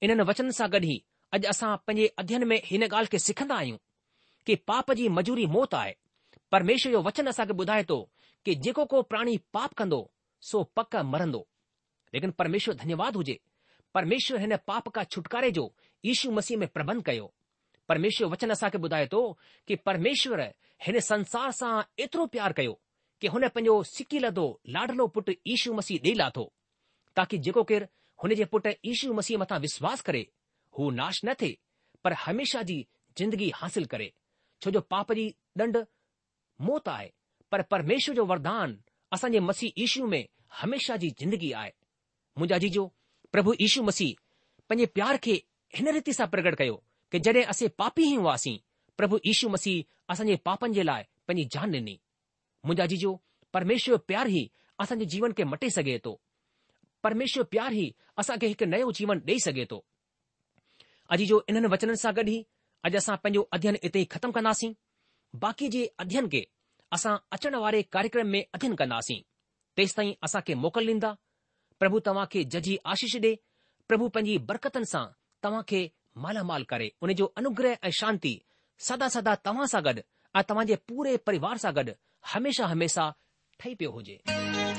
इन्हनि 0.02 0.24
वचन 0.30 0.50
सां 0.58 0.68
गॾु 0.72 0.80
ई 0.84 0.96
अॼु 1.34 1.44
असां 1.52 1.74
पंहिंजे 1.86 2.06
अध्यन 2.22 2.42
में 2.52 2.58
हिन 2.70 2.82
ॻाल्हि 2.88 3.10
खे 3.14 3.18
सिखंदा 3.26 3.54
आहियूं 3.62 3.78
कि 4.46 4.54
पाप 4.70 4.92
जी 5.00 5.08
मजूरी 5.18 5.46
मौत 5.56 5.74
आहे 5.82 5.92
परमेश्वर 6.54 6.92
जो 6.96 7.02
वचन 7.08 7.26
असांखे 7.34 7.54
ॿुधाए 7.64 7.82
थो 7.90 7.98
कि 8.44 8.54
जेको 8.64 8.84
को 8.92 8.98
प्राणी 9.12 9.36
पाप 9.56 9.70
कंदो 9.82 10.00
सो 10.50 10.62
पक 10.76 10.96
मरंदो 11.12 11.42
लेकिन 12.14 12.30
परमेश्वर 12.42 12.74
धन्यवाद 12.82 13.14
हुजे 13.20 13.36
परमेश्वर 13.94 14.40
हिन 14.44 14.52
पाप 14.70 14.88
खां 14.96 15.04
छुटकारे 15.14 15.50
जो 15.60 15.64
यीशू 16.04 16.30
मसीह 16.32 16.56
में 16.58 16.66
प्रबंध 16.74 17.02
कयो 17.06 17.28
परमेश्वर 17.88 18.28
वचन 18.30 18.50
असांखे 18.52 18.78
ॿुधाए 18.84 19.06
थो 19.12 19.22
कि 19.68 19.74
परमेश्वर 19.86 20.40
हिन 20.86 20.98
संसार 21.08 21.50
सां 21.60 21.80
एतिरो 22.02 22.26
प्यार 22.34 22.52
कयो 22.58 22.78
कि 23.20 23.26
हुन 23.32 23.46
पंहिंजो 23.54 23.82
सिकी 23.92 24.18
लधो 24.18 24.44
लाडलो 24.76 25.06
पुटु 25.14 25.32
ईशू 25.54 25.72
मसीह 25.78 25.98
ॾेई 26.04 26.14
लाथो 26.22 26.44
ताकी 27.16 27.38
जेको 27.46 27.62
केरु 27.70 27.86
हुन 28.22 28.34
जे 28.40 28.44
पुटु 28.52 29.12
मसीह 29.18 29.38
मथां 29.38 29.58
विश्वास 29.66 30.00
करे 30.08 30.26
हू 30.78 30.90
नाश 31.00 31.20
न 31.24 31.34
थिए 31.40 31.56
पर 32.04 32.12
हमेशा 32.26 32.62
जी 32.70 32.78
जिंदगी 33.18 33.50
हासिल 33.60 33.84
करे 33.94 34.12
छो 34.62 34.70
जो 34.76 34.80
पाप 34.94 35.12
जी 35.18 35.26
ॾंड 35.60 35.76
मौत 36.68 36.88
आहे 36.88 37.10
पर 37.52 37.62
परमेश्वर 37.74 38.14
जो 38.14 38.24
वरदान 38.32 38.78
असांजे 39.12 39.40
मसीह 39.50 39.82
ईशु 39.88 40.06
में 40.06 40.24
हमेशा 40.62 40.96
जी 41.04 41.10
जिंदगी 41.20 41.52
आहे 41.60 41.72
मुंहिंजा 42.38 42.58
जीजो 42.64 42.86
प्रभु 43.32 43.54
ईशु 43.68 43.82
मसीह 43.90 44.14
पंहिंजे 44.70 44.86
प्यार 44.94 45.16
खे 45.24 45.40
हिन 45.76 45.88
रीति 45.94 46.12
सां 46.18 46.26
प्रकट 46.30 46.54
कयो 46.58 46.76
की 47.12 47.18
जॾहिं 47.26 47.44
असां 47.52 47.68
पापी 47.78 48.04
ई 48.12 48.16
हुआसीं 48.20 48.58
प्रभु 48.98 49.18
ईशू 49.32 49.48
मसीह 49.48 50.12
असांजे 50.12 50.36
पापनि 50.46 50.74
जे 50.74 50.82
लाइ 50.82 51.02
पंहिंजी 51.28 51.44
जान 51.56 51.70
डि॒नी 51.72 51.94
मुंहिंजा 52.64 52.84
अजीजो 52.84 53.12
परमेश्वर 53.54 53.96
प्यार 54.10 54.26
ई 54.38 54.42
असांजे 54.82 55.04
जीवन 55.12 55.32
खे 55.36 55.44
मटे 55.52 55.70
सघे 55.78 55.98
थो 56.04 56.12
परमेश्वर 57.04 57.44
प्यारु 57.54 57.76
ई 57.84 57.86
असां 58.20 58.36
हिकु 58.42 58.64
नयो 58.72 58.90
जीवन 58.98 59.18
ॾेई 59.28 59.38
सघे 59.46 59.64
थो 59.70 59.78
अॼु 61.14 61.24
जो 61.30 61.38
इन्हनि 61.48 61.68
वचननि 61.74 61.96
सां 62.04 62.12
गॾु 62.18 62.24
ई 62.34 62.38
अॼु 62.86 62.96
असां 63.02 63.16
पंहिंजो 63.22 63.42
अध्यन 63.56 63.76
इते 63.88 64.00
ई 64.04 64.10
ख़तमु 64.14 64.32
कंदासीं 64.36 64.72
बाक़ी 65.44 65.66
जे 65.74 65.82
अध्ययन 66.04 66.26
खे 66.34 66.42
असां 66.98 67.14
अचण 67.36 67.54
वारे 67.64 67.82
कार्यक्रम 67.94 68.28
में 68.34 68.42
अध्यन 68.58 68.74
कंदासीं 68.82 69.20
तेसि 69.76 69.94
ताईं 70.00 70.12
असांखे 70.26 70.54
मोकल 70.66 70.86
ॾींदा 70.94 71.10
प्रभु 71.80 71.96
तव्हां 72.06 72.26
खे 72.32 72.44
जजी 72.56 72.76
आशीष 72.94 73.16
ॾे 73.26 73.34
प्रभु 73.90 74.08
पंहिंजी 74.14 74.36
बरकतनि 74.50 74.88
सां 74.94 75.04
तव्हां 75.42 75.62
खे 75.68 75.80
मालामाल 76.24 76.62
करे 76.72 76.90
उनजो 77.06 77.26
अनुग्रह 77.42 77.76
ऐं 77.84 77.90
शांती 78.00 78.34
सदा 78.88 79.08
सदा 79.16 79.34
तव्हां 79.48 79.66
सां 79.74 79.82
गॾु 79.88 80.00
ऐं 80.38 80.42
तव्हांजे 80.48 80.74
पूरे 80.88 81.16
परिवार 81.30 81.56
सां 81.64 81.72
गॾु 81.80 81.92
हमेशा 82.34 82.66
हमेशह 82.74 83.12
ठही 83.60 83.74
पियो 83.80 83.90
हुजे 83.98 84.78